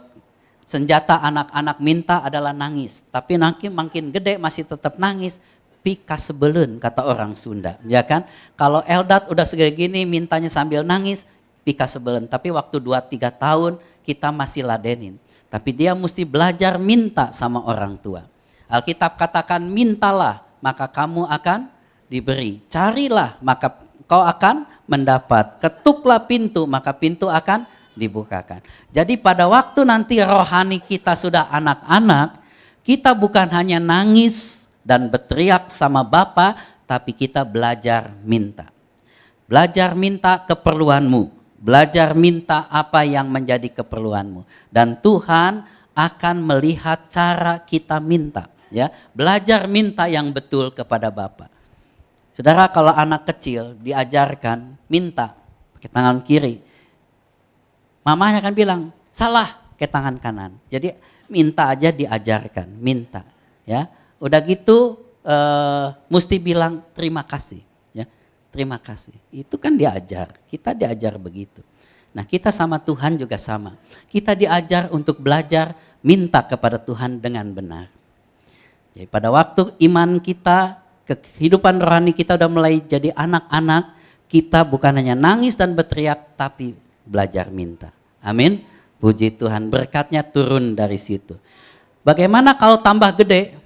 senjata 0.63 1.19
anak-anak 1.19 1.77
minta 1.83 2.23
adalah 2.23 2.55
nangis. 2.55 3.03
Tapi 3.11 3.35
nanti 3.35 3.67
makin 3.67 4.13
gede 4.13 4.39
masih 4.39 4.63
tetap 4.63 4.95
nangis. 4.95 5.43
Pika 5.81 6.13
sebelun 6.13 6.77
kata 6.77 7.01
orang 7.01 7.33
Sunda 7.33 7.81
ya 7.89 8.05
kan? 8.05 8.21
Kalau 8.53 8.85
Eldad 8.85 9.25
udah 9.33 9.41
segede 9.49 9.73
gini 9.73 10.05
mintanya 10.05 10.45
sambil 10.45 10.85
nangis 10.85 11.25
pika 11.65 11.89
sebelun. 11.89 12.29
Tapi 12.29 12.53
waktu 12.53 12.77
2-3 12.77 13.33
tahun 13.33 13.81
kita 14.05 14.29
masih 14.29 14.61
ladenin. 14.61 15.17
Tapi 15.49 15.73
dia 15.73 15.97
mesti 15.97 16.21
belajar 16.23 16.77
minta 16.77 17.33
sama 17.33 17.65
orang 17.65 17.97
tua. 17.97 18.23
Alkitab 18.71 19.19
katakan 19.19 19.65
mintalah 19.67 20.45
maka 20.63 20.87
kamu 20.87 21.27
akan 21.27 21.67
diberi. 22.11 22.59
Carilah 22.67 23.39
maka 23.39 23.79
kau 24.03 24.19
akan 24.19 24.67
mendapat. 24.91 25.63
Ketuklah 25.63 26.27
pintu 26.27 26.67
maka 26.67 26.91
pintu 26.91 27.31
akan 27.31 27.63
dibukakan. 27.95 28.59
Jadi 28.91 29.15
pada 29.15 29.47
waktu 29.47 29.87
nanti 29.87 30.19
rohani 30.19 30.83
kita 30.83 31.15
sudah 31.15 31.47
anak-anak, 31.47 32.35
kita 32.83 33.15
bukan 33.15 33.47
hanya 33.55 33.79
nangis 33.79 34.67
dan 34.83 35.07
berteriak 35.07 35.71
sama 35.71 36.03
Bapa, 36.03 36.59
tapi 36.83 37.15
kita 37.15 37.47
belajar 37.47 38.11
minta. 38.27 38.67
Belajar 39.47 39.95
minta 39.95 40.43
keperluanmu, 40.43 41.31
belajar 41.59 42.11
minta 42.15 42.67
apa 42.67 43.03
yang 43.07 43.27
menjadi 43.31 43.67
keperluanmu 43.83 44.47
dan 44.71 44.95
Tuhan 44.99 45.67
akan 45.91 46.35
melihat 46.39 47.11
cara 47.11 47.59
kita 47.59 47.99
minta 47.99 48.47
ya. 48.71 48.87
Belajar 49.11 49.67
minta 49.67 50.07
yang 50.07 50.31
betul 50.31 50.71
kepada 50.71 51.11
Bapa. 51.11 51.51
Saudara 52.31 52.71
kalau 52.71 52.95
anak 52.95 53.27
kecil 53.27 53.75
diajarkan 53.83 54.79
minta 54.87 55.35
pakai 55.75 55.89
tangan 55.89 56.21
kiri. 56.21 56.61
Mamanya 58.05 58.41
akan 58.41 58.53
bilang, 58.53 58.81
salah 59.09 59.61
ke 59.77 59.89
tangan 59.89 60.21
kanan. 60.21 60.53
Jadi 60.69 60.93
minta 61.25 61.69
aja 61.73 61.89
diajarkan, 61.89 62.69
minta. 62.77 63.25
Ya, 63.65 63.89
udah 64.21 64.41
gitu 64.45 65.01
uh, 65.25 65.93
mesti 66.09 66.37
bilang 66.37 66.85
terima 66.93 67.25
kasih. 67.25 67.61
Ya, 67.93 68.05
terima 68.53 68.77
kasih. 68.77 69.13
Itu 69.33 69.57
kan 69.57 69.73
diajar. 69.73 70.37
Kita 70.49 70.77
diajar 70.77 71.17
begitu. 71.17 71.61
Nah 72.11 72.27
kita 72.27 72.53
sama 72.53 72.77
Tuhan 72.77 73.17
juga 73.17 73.41
sama. 73.41 73.77
Kita 74.09 74.37
diajar 74.37 74.91
untuk 74.93 75.17
belajar 75.17 75.73
minta 76.05 76.43
kepada 76.43 76.77
Tuhan 76.77 77.21
dengan 77.21 77.49
benar. 77.53 77.87
Jadi 78.91 79.07
pada 79.07 79.31
waktu 79.31 79.71
iman 79.87 80.19
kita, 80.19 80.80
kehidupan 81.17 81.81
rohani 81.81 82.11
kita 82.15 82.35
udah 82.37 82.49
mulai 82.51 82.79
jadi 82.83 83.11
anak-anak, 83.15 83.95
kita 84.31 84.63
bukan 84.63 84.95
hanya 84.95 85.15
nangis 85.17 85.59
dan 85.59 85.75
berteriak, 85.75 86.35
tapi 86.39 86.77
belajar 87.03 87.51
minta. 87.51 87.91
Amin. 88.21 88.63
Puji 89.01 89.33
Tuhan, 89.33 89.73
berkatnya 89.73 90.21
turun 90.21 90.77
dari 90.77 90.95
situ. 90.95 91.33
Bagaimana 92.05 92.53
kalau 92.53 92.77
tambah 92.77 93.09
gede? 93.17 93.57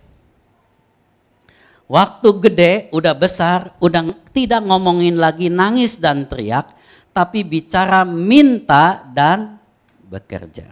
Waktu 1.86 2.30
gede, 2.39 2.74
udah 2.89 3.14
besar, 3.14 3.76
udah 3.84 4.16
tidak 4.32 4.64
ngomongin 4.64 5.20
lagi 5.20 5.52
nangis 5.52 6.00
dan 6.00 6.26
teriak, 6.26 6.72
tapi 7.12 7.43
bicara 7.43 8.08
minta 8.08 9.06
dan 9.12 9.60
bekerja. 10.08 10.72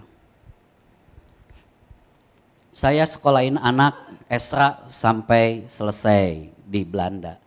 Saya 2.74 3.06
sekolahin 3.06 3.60
anak 3.62 3.94
Esra 4.26 4.82
sampai 4.90 5.70
selesai 5.70 6.53
di 6.66 6.84
Belanda. 6.88 7.40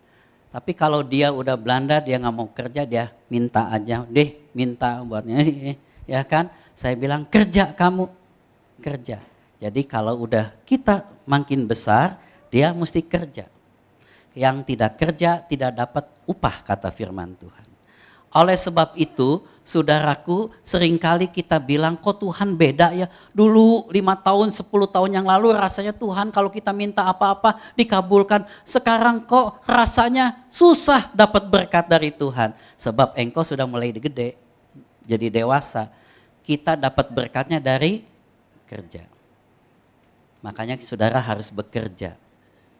Tapi 0.47 0.71
kalau 0.73 1.03
dia 1.03 1.29
udah 1.29 1.59
Belanda, 1.59 1.99
dia 2.01 2.17
nggak 2.17 2.35
mau 2.35 2.49
kerja, 2.49 2.87
dia 2.87 3.11
minta 3.27 3.67
aja, 3.69 4.07
deh 4.07 4.33
minta 4.55 5.03
buatnya, 5.03 5.43
ya 6.09 6.23
kan? 6.23 6.49
Saya 6.73 6.95
bilang 6.95 7.27
kerja 7.27 7.75
kamu, 7.75 8.09
kerja. 8.81 9.21
Jadi 9.57 9.81
kalau 9.85 10.23
udah 10.23 10.53
kita 10.63 11.05
makin 11.27 11.67
besar, 11.67 12.17
dia 12.47 12.71
mesti 12.71 13.03
kerja. 13.03 13.45
Yang 14.37 14.73
tidak 14.73 14.97
kerja 15.01 15.41
tidak 15.43 15.71
dapat 15.75 16.05
upah 16.29 16.63
kata 16.63 16.93
firman 16.93 17.33
Tuhan. 17.35 17.66
Oleh 18.37 18.53
sebab 18.53 18.93
itu, 18.93 19.41
saudaraku, 19.65 20.53
sering 20.61 21.01
kali 21.01 21.25
kita 21.25 21.57
bilang, 21.57 21.97
kok 21.97 22.21
Tuhan 22.21 22.53
beda 22.53 22.93
ya. 22.93 23.09
Dulu 23.33 23.89
lima 23.89 24.13
tahun, 24.13 24.53
sepuluh 24.53 24.85
tahun 24.85 25.17
yang 25.17 25.25
lalu 25.25 25.57
rasanya 25.57 25.89
Tuhan 25.89 26.29
kalau 26.29 26.53
kita 26.53 26.69
minta 26.69 27.09
apa-apa 27.09 27.57
dikabulkan. 27.73 28.45
Sekarang 28.61 29.25
kok 29.25 29.65
rasanya 29.65 30.45
susah 30.53 31.09
dapat 31.17 31.49
berkat 31.49 31.89
dari 31.89 32.13
Tuhan. 32.13 32.53
Sebab 32.77 33.17
engkau 33.17 33.41
sudah 33.41 33.65
mulai 33.65 33.89
gede, 33.89 34.37
jadi 35.01 35.33
dewasa. 35.33 35.89
Kita 36.45 36.77
dapat 36.77 37.09
berkatnya 37.09 37.57
dari 37.57 38.05
kerja. 38.69 39.01
Makanya 40.45 40.77
saudara 40.77 41.17
harus 41.17 41.49
bekerja. 41.49 42.13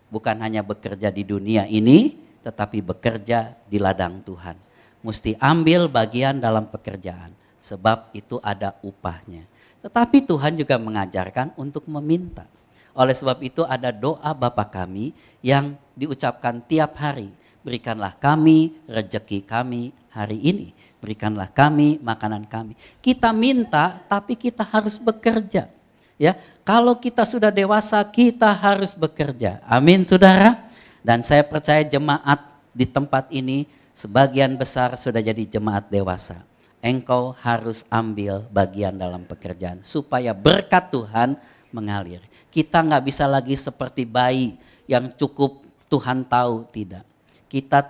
Bukan 0.07 0.37
hanya 0.39 0.61
bekerja 0.61 1.09
di 1.09 1.25
dunia 1.25 1.65
ini, 1.65 2.15
tetapi 2.45 2.79
bekerja 2.79 3.57
di 3.67 3.75
ladang 3.75 4.21
Tuhan 4.23 4.66
mesti 5.07 5.39
ambil 5.39 5.87
bagian 5.87 6.43
dalam 6.43 6.67
pekerjaan 6.67 7.31
sebab 7.63 8.11
itu 8.11 8.43
ada 8.43 8.75
upahnya. 8.83 9.47
Tetapi 9.79 10.27
Tuhan 10.27 10.59
juga 10.59 10.75
mengajarkan 10.75 11.55
untuk 11.55 11.87
meminta. 11.87 12.43
Oleh 12.91 13.15
sebab 13.15 13.39
itu 13.39 13.63
ada 13.63 13.93
doa 13.95 14.35
Bapa 14.35 14.67
kami 14.67 15.15
yang 15.39 15.79
diucapkan 15.95 16.59
tiap 16.59 16.99
hari. 16.99 17.31
Berikanlah 17.63 18.11
kami 18.19 18.75
rejeki 18.83 19.47
kami 19.47 19.95
hari 20.11 20.43
ini. 20.43 20.75
Berikanlah 20.99 21.47
kami 21.53 22.03
makanan 22.03 22.49
kami. 22.49 22.73
Kita 22.99 23.31
minta 23.31 24.01
tapi 24.11 24.35
kita 24.35 24.65
harus 24.65 24.99
bekerja. 24.99 25.69
Ya, 26.17 26.33
kalau 26.65 26.97
kita 26.97 27.21
sudah 27.21 27.53
dewasa 27.53 28.01
kita 28.03 28.49
harus 28.49 28.97
bekerja. 28.97 29.61
Amin 29.69 30.03
Saudara. 30.03 30.67
Dan 31.05 31.21
saya 31.21 31.45
percaya 31.45 31.85
jemaat 31.85 32.41
di 32.73 32.83
tempat 32.89 33.29
ini 33.29 33.69
sebagian 33.97 34.53
besar 34.53 34.93
sudah 34.93 35.25
jadi 35.25 35.57
jemaat 35.57 35.89
dewasa. 35.89 36.45
Engkau 36.77 37.33
harus 37.41 37.89
ambil 37.89 38.45
bagian 38.53 38.93
dalam 38.93 39.25
pekerjaan 39.25 39.81
supaya 39.81 40.37
berkat 40.37 40.93
Tuhan 40.93 41.33
mengalir. 41.73 42.21
Kita 42.53 42.85
nggak 42.85 43.03
bisa 43.09 43.25
lagi 43.25 43.57
seperti 43.57 44.05
bayi 44.05 44.53
yang 44.85 45.09
cukup 45.17 45.65
Tuhan 45.89 46.21
tahu 46.29 46.69
tidak. 46.69 47.01
Kita 47.49 47.81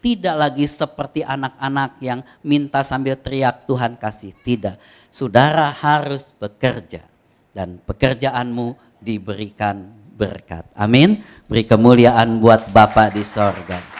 tidak 0.00 0.36
lagi 0.40 0.64
seperti 0.64 1.20
anak-anak 1.20 2.00
yang 2.00 2.24
minta 2.40 2.80
sambil 2.80 3.20
teriak 3.20 3.68
Tuhan 3.68 4.00
kasih. 4.00 4.32
Tidak. 4.40 4.80
Saudara 5.12 5.68
harus 5.68 6.32
bekerja 6.40 7.04
dan 7.52 7.76
pekerjaanmu 7.84 8.80
diberikan 8.96 9.92
berkat. 10.16 10.64
Amin. 10.72 11.20
Beri 11.44 11.68
kemuliaan 11.68 12.40
buat 12.40 12.72
Bapak 12.72 13.12
di 13.12 13.20
sorga. 13.20 13.99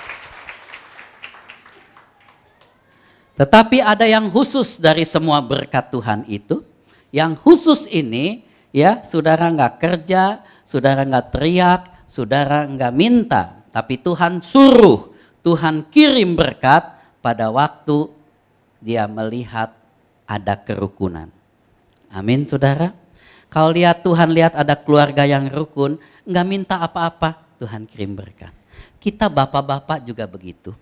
Tetapi 3.41 3.80
ada 3.80 4.05
yang 4.05 4.28
khusus 4.28 4.76
dari 4.76 5.01
semua 5.09 5.41
berkat 5.41 5.88
Tuhan 5.88 6.28
itu. 6.28 6.61
Yang 7.09 7.41
khusus 7.41 7.80
ini 7.88 8.45
ya 8.68 9.01
saudara 9.01 9.49
nggak 9.49 9.80
kerja, 9.80 10.45
saudara 10.68 11.09
nggak 11.09 11.32
teriak, 11.32 12.05
saudara 12.05 12.68
nggak 12.68 12.93
minta. 12.93 13.64
Tapi 13.72 13.97
Tuhan 13.97 14.45
suruh, 14.45 15.16
Tuhan 15.41 15.88
kirim 15.88 16.36
berkat 16.36 16.84
pada 17.24 17.49
waktu 17.49 18.12
dia 18.76 19.09
melihat 19.09 19.72
ada 20.28 20.61
kerukunan. 20.61 21.32
Amin 22.12 22.45
saudara. 22.45 22.93
Kalau 23.49 23.72
lihat 23.72 24.05
Tuhan 24.05 24.36
lihat 24.36 24.53
ada 24.53 24.76
keluarga 24.76 25.24
yang 25.24 25.49
rukun, 25.49 25.97
nggak 26.28 26.45
minta 26.45 26.76
apa-apa, 26.76 27.41
Tuhan 27.57 27.88
kirim 27.88 28.20
berkat. 28.20 28.53
Kita 29.01 29.32
bapak-bapak 29.32 30.05
juga 30.05 30.28
begitu. 30.28 30.76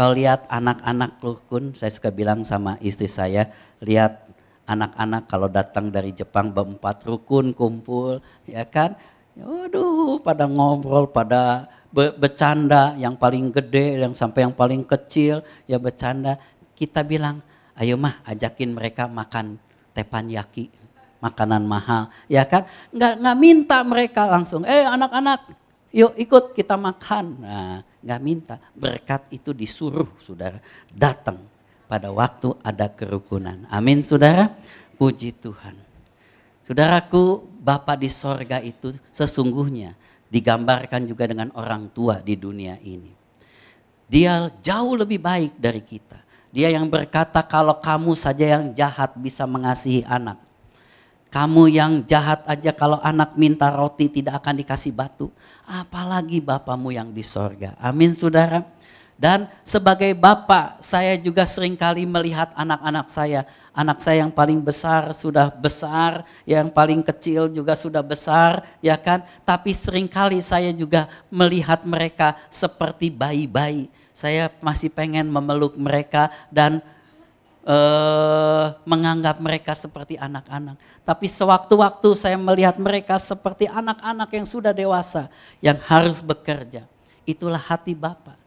Kalau 0.00 0.16
lihat 0.16 0.48
anak-anak 0.48 1.20
rukun, 1.20 1.76
saya 1.76 1.92
suka 1.92 2.08
bilang 2.08 2.40
sama 2.40 2.80
istri 2.80 3.04
saya, 3.04 3.52
lihat 3.84 4.32
anak-anak 4.64 5.28
kalau 5.28 5.44
datang 5.52 5.92
dari 5.92 6.16
Jepang 6.16 6.56
berempat 6.56 7.04
rukun 7.04 7.52
kumpul, 7.52 8.16
ya 8.48 8.64
kan? 8.64 8.96
Waduh, 9.36 10.16
pada 10.24 10.48
ngobrol, 10.48 11.04
pada 11.04 11.68
be 11.92 12.16
bercanda, 12.16 12.96
yang 12.96 13.12
paling 13.12 13.52
gede, 13.52 14.00
yang 14.00 14.16
sampai 14.16 14.48
yang 14.48 14.56
paling 14.56 14.88
kecil, 14.88 15.44
ya 15.68 15.76
bercanda. 15.76 16.40
Kita 16.72 17.04
bilang, 17.04 17.44
ayo 17.76 18.00
mah 18.00 18.24
ajakin 18.24 18.72
mereka 18.72 19.04
makan 19.04 19.60
tepanyaki, 19.92 20.72
makanan 21.20 21.68
mahal, 21.68 22.08
ya 22.24 22.48
kan? 22.48 22.64
Nggak, 22.88 23.20
nggak 23.20 23.36
minta 23.36 23.84
mereka 23.84 24.32
langsung, 24.32 24.64
eh 24.64 24.80
anak-anak 24.80 25.59
yuk 25.94 26.14
ikut 26.18 26.44
kita 26.54 26.74
makan. 26.74 27.26
Nah, 27.42 27.78
nggak 28.02 28.20
minta. 28.22 28.56
Berkat 28.74 29.28
itu 29.34 29.54
disuruh 29.54 30.08
saudara 30.22 30.58
datang 30.90 31.38
pada 31.90 32.10
waktu 32.14 32.54
ada 32.62 32.86
kerukunan. 32.86 33.66
Amin 33.70 34.02
saudara. 34.06 34.54
Puji 35.00 35.32
Tuhan. 35.32 35.74
Saudaraku, 36.60 37.42
Bapak 37.60 37.98
di 37.98 38.08
sorga 38.12 38.60
itu 38.60 38.94
sesungguhnya 39.10 39.96
digambarkan 40.30 41.04
juga 41.08 41.26
dengan 41.26 41.50
orang 41.56 41.90
tua 41.90 42.22
di 42.22 42.38
dunia 42.38 42.78
ini. 42.84 43.10
Dia 44.06 44.50
jauh 44.62 44.94
lebih 44.94 45.18
baik 45.18 45.58
dari 45.58 45.82
kita. 45.82 46.20
Dia 46.50 46.70
yang 46.70 46.90
berkata 46.90 47.46
kalau 47.46 47.78
kamu 47.78 48.18
saja 48.18 48.58
yang 48.58 48.74
jahat 48.74 49.14
bisa 49.14 49.46
mengasihi 49.46 50.02
anak. 50.06 50.49
Kamu 51.30 51.70
yang 51.70 52.02
jahat 52.10 52.42
aja 52.50 52.74
kalau 52.74 52.98
anak 53.06 53.38
minta 53.38 53.70
roti 53.70 54.10
tidak 54.10 54.42
akan 54.42 54.66
dikasih 54.66 54.90
batu. 54.90 55.30
Apalagi 55.62 56.42
Bapamu 56.42 56.90
yang 56.90 57.14
di 57.14 57.22
sorga. 57.22 57.78
Amin 57.78 58.10
saudara. 58.18 58.66
Dan 59.14 59.46
sebagai 59.62 60.10
Bapak 60.18 60.82
saya 60.82 61.14
juga 61.14 61.46
sering 61.46 61.78
kali 61.78 62.02
melihat 62.02 62.50
anak-anak 62.58 63.06
saya. 63.06 63.46
Anak 63.70 64.02
saya 64.02 64.26
yang 64.26 64.34
paling 64.34 64.58
besar 64.58 65.14
sudah 65.14 65.54
besar, 65.54 66.26
yang 66.42 66.66
paling 66.66 67.06
kecil 67.06 67.46
juga 67.46 67.78
sudah 67.78 68.02
besar, 68.02 68.66
ya 68.82 68.98
kan? 68.98 69.22
Tapi 69.46 69.70
sering 69.70 70.10
kali 70.10 70.42
saya 70.42 70.74
juga 70.74 71.06
melihat 71.30 71.86
mereka 71.86 72.34
seperti 72.50 73.12
bayi-bayi. 73.14 73.86
Saya 74.10 74.50
masih 74.58 74.90
pengen 74.90 75.30
memeluk 75.30 75.78
mereka 75.78 76.34
dan 76.50 76.82
uh, 77.64 78.76
menganggap 78.88 79.40
mereka 79.40 79.72
seperti 79.76 80.16
anak-anak. 80.16 80.76
Tapi 81.04 81.26
sewaktu-waktu 81.26 82.08
saya 82.14 82.36
melihat 82.38 82.76
mereka 82.78 83.18
seperti 83.18 83.66
anak-anak 83.66 84.30
yang 84.30 84.46
sudah 84.46 84.72
dewasa 84.72 85.32
yang 85.58 85.76
harus 85.88 86.22
bekerja. 86.22 86.86
Itulah 87.26 87.60
hati 87.60 87.92
Bapak. 87.96 88.38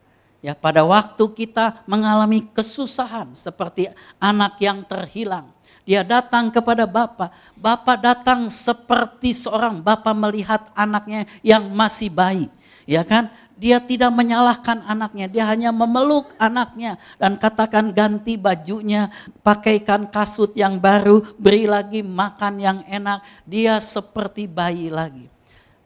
Ya, 0.43 0.51
pada 0.51 0.83
waktu 0.83 1.23
kita 1.31 1.87
mengalami 1.87 2.43
kesusahan 2.51 3.31
seperti 3.31 3.87
anak 4.19 4.59
yang 4.59 4.83
terhilang, 4.83 5.47
dia 5.87 6.03
datang 6.03 6.51
kepada 6.51 6.83
Bapak. 6.83 7.31
Bapak 7.55 7.99
datang 7.99 8.51
seperti 8.51 9.31
seorang 9.35 9.79
Bapak 9.79 10.15
melihat 10.15 10.67
anaknya 10.75 11.27
yang 11.39 11.67
masih 11.71 12.11
bayi. 12.11 12.47
Ya 12.83 13.07
kan? 13.07 13.31
Dia 13.53 13.77
tidak 13.79 14.11
menyalahkan 14.11 14.81
anaknya, 14.85 15.29
dia 15.29 15.45
hanya 15.45 15.69
memeluk 15.69 16.33
anaknya 16.41 16.97
dan 17.21 17.37
katakan 17.37 17.93
ganti 17.93 18.35
bajunya, 18.35 19.13
pakaikan 19.45 20.09
kasut 20.09 20.51
yang 20.57 20.81
baru, 20.81 21.21
beri 21.37 21.69
lagi 21.69 22.01
makan 22.01 22.59
yang 22.59 22.79
enak. 22.89 23.21
Dia 23.45 23.77
seperti 23.77 24.49
bayi 24.49 24.89
lagi. 24.89 25.29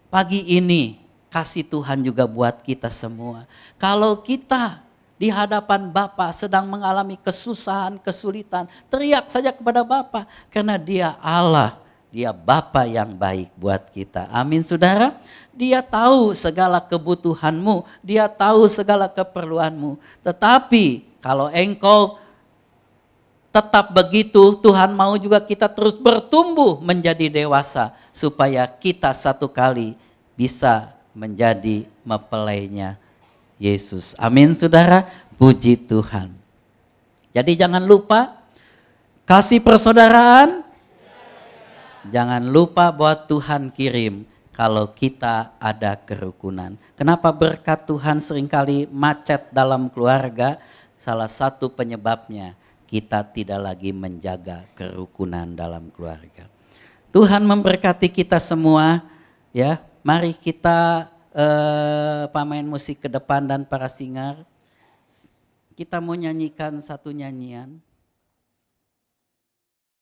Pagi 0.07 0.47
ini 0.55 1.03
kasih 1.28 1.68
Tuhan 1.68 2.01
juga 2.01 2.24
buat 2.26 2.63
kita 2.63 2.88
semua. 2.89 3.45
Kalau 3.76 4.24
kita 4.24 4.82
di 5.18 5.34
hadapan 5.34 5.89
Bapa 5.89 6.30
sedang 6.32 6.70
mengalami 6.70 7.18
kesusahan, 7.18 7.97
kesulitan, 7.97 8.70
teriak 8.88 9.28
saja 9.28 9.49
kepada 9.49 9.82
Bapa 9.82 10.30
karena 10.53 10.78
dia 10.78 11.18
Allah, 11.20 11.78
dia 12.18 12.34
Bapa 12.34 12.82
yang 12.89 13.13
baik 13.13 13.53
buat 13.53 13.93
kita. 13.93 14.26
Amin 14.34 14.65
Saudara. 14.65 15.13
Dia 15.53 15.86
tahu 15.86 16.34
segala 16.34 16.82
kebutuhanmu, 16.82 17.86
dia 18.01 18.26
tahu 18.26 18.65
segala 18.65 19.05
keperluanmu. 19.05 20.01
Tetapi 20.26 21.05
kalau 21.22 21.45
engkau 21.53 22.18
tetap 23.53 23.93
begitu, 23.93 24.57
Tuhan 24.57 24.97
mau 24.97 25.13
juga 25.22 25.38
kita 25.38 25.70
terus 25.70 25.93
bertumbuh 25.93 26.82
menjadi 26.82 27.30
dewasa 27.30 27.93
supaya 28.09 28.65
kita 28.65 29.13
satu 29.13 29.45
kali 29.45 29.93
bisa 30.34 30.89
menjadi 31.13 31.86
mempelainya 32.01 32.97
Yesus. 33.61 34.18
Amin 34.18 34.57
Saudara, 34.57 35.05
puji 35.38 35.78
Tuhan. 35.86 36.34
Jadi 37.30 37.53
jangan 37.53 37.86
lupa 37.86 38.41
kasih 39.30 39.61
persaudaraan. 39.61 40.65
Jangan 42.08 42.43
lupa 42.47 42.89
bahwa 42.89 43.16
Tuhan 43.28 43.70
kirim 43.72 44.24
kalau 44.55 44.89
kita 44.89 45.53
ada 45.62 45.93
kerukunan. 45.93 46.74
Kenapa 46.97 47.30
berkat 47.30 47.86
Tuhan 47.86 48.18
sering 48.24 48.49
kali 48.49 48.89
macet 48.89 49.53
dalam 49.53 49.91
keluarga? 49.91 50.58
Salah 50.97 51.30
satu 51.30 51.70
penyebabnya 51.70 52.58
kita 52.89 53.22
tidak 53.22 53.60
lagi 53.62 53.91
menjaga 53.93 54.66
kerukunan 54.74 55.45
dalam 55.53 55.91
keluarga. 55.93 56.47
Tuhan 57.12 57.43
memberkati 57.43 58.10
kita 58.10 58.39
semua 58.39 59.03
ya. 59.51 59.84
Mari 60.01 60.32
kita 60.32 61.12
eh, 61.36 62.24
pemain 62.32 62.64
musik 62.64 63.03
ke 63.03 63.10
depan 63.12 63.43
dan 63.43 63.68
para 63.68 63.91
singar. 63.91 64.41
Kita 65.78 66.01
mau 66.01 66.18
nyanyikan 66.18 66.80
satu 66.82 67.14
nyanyian. 67.14 67.78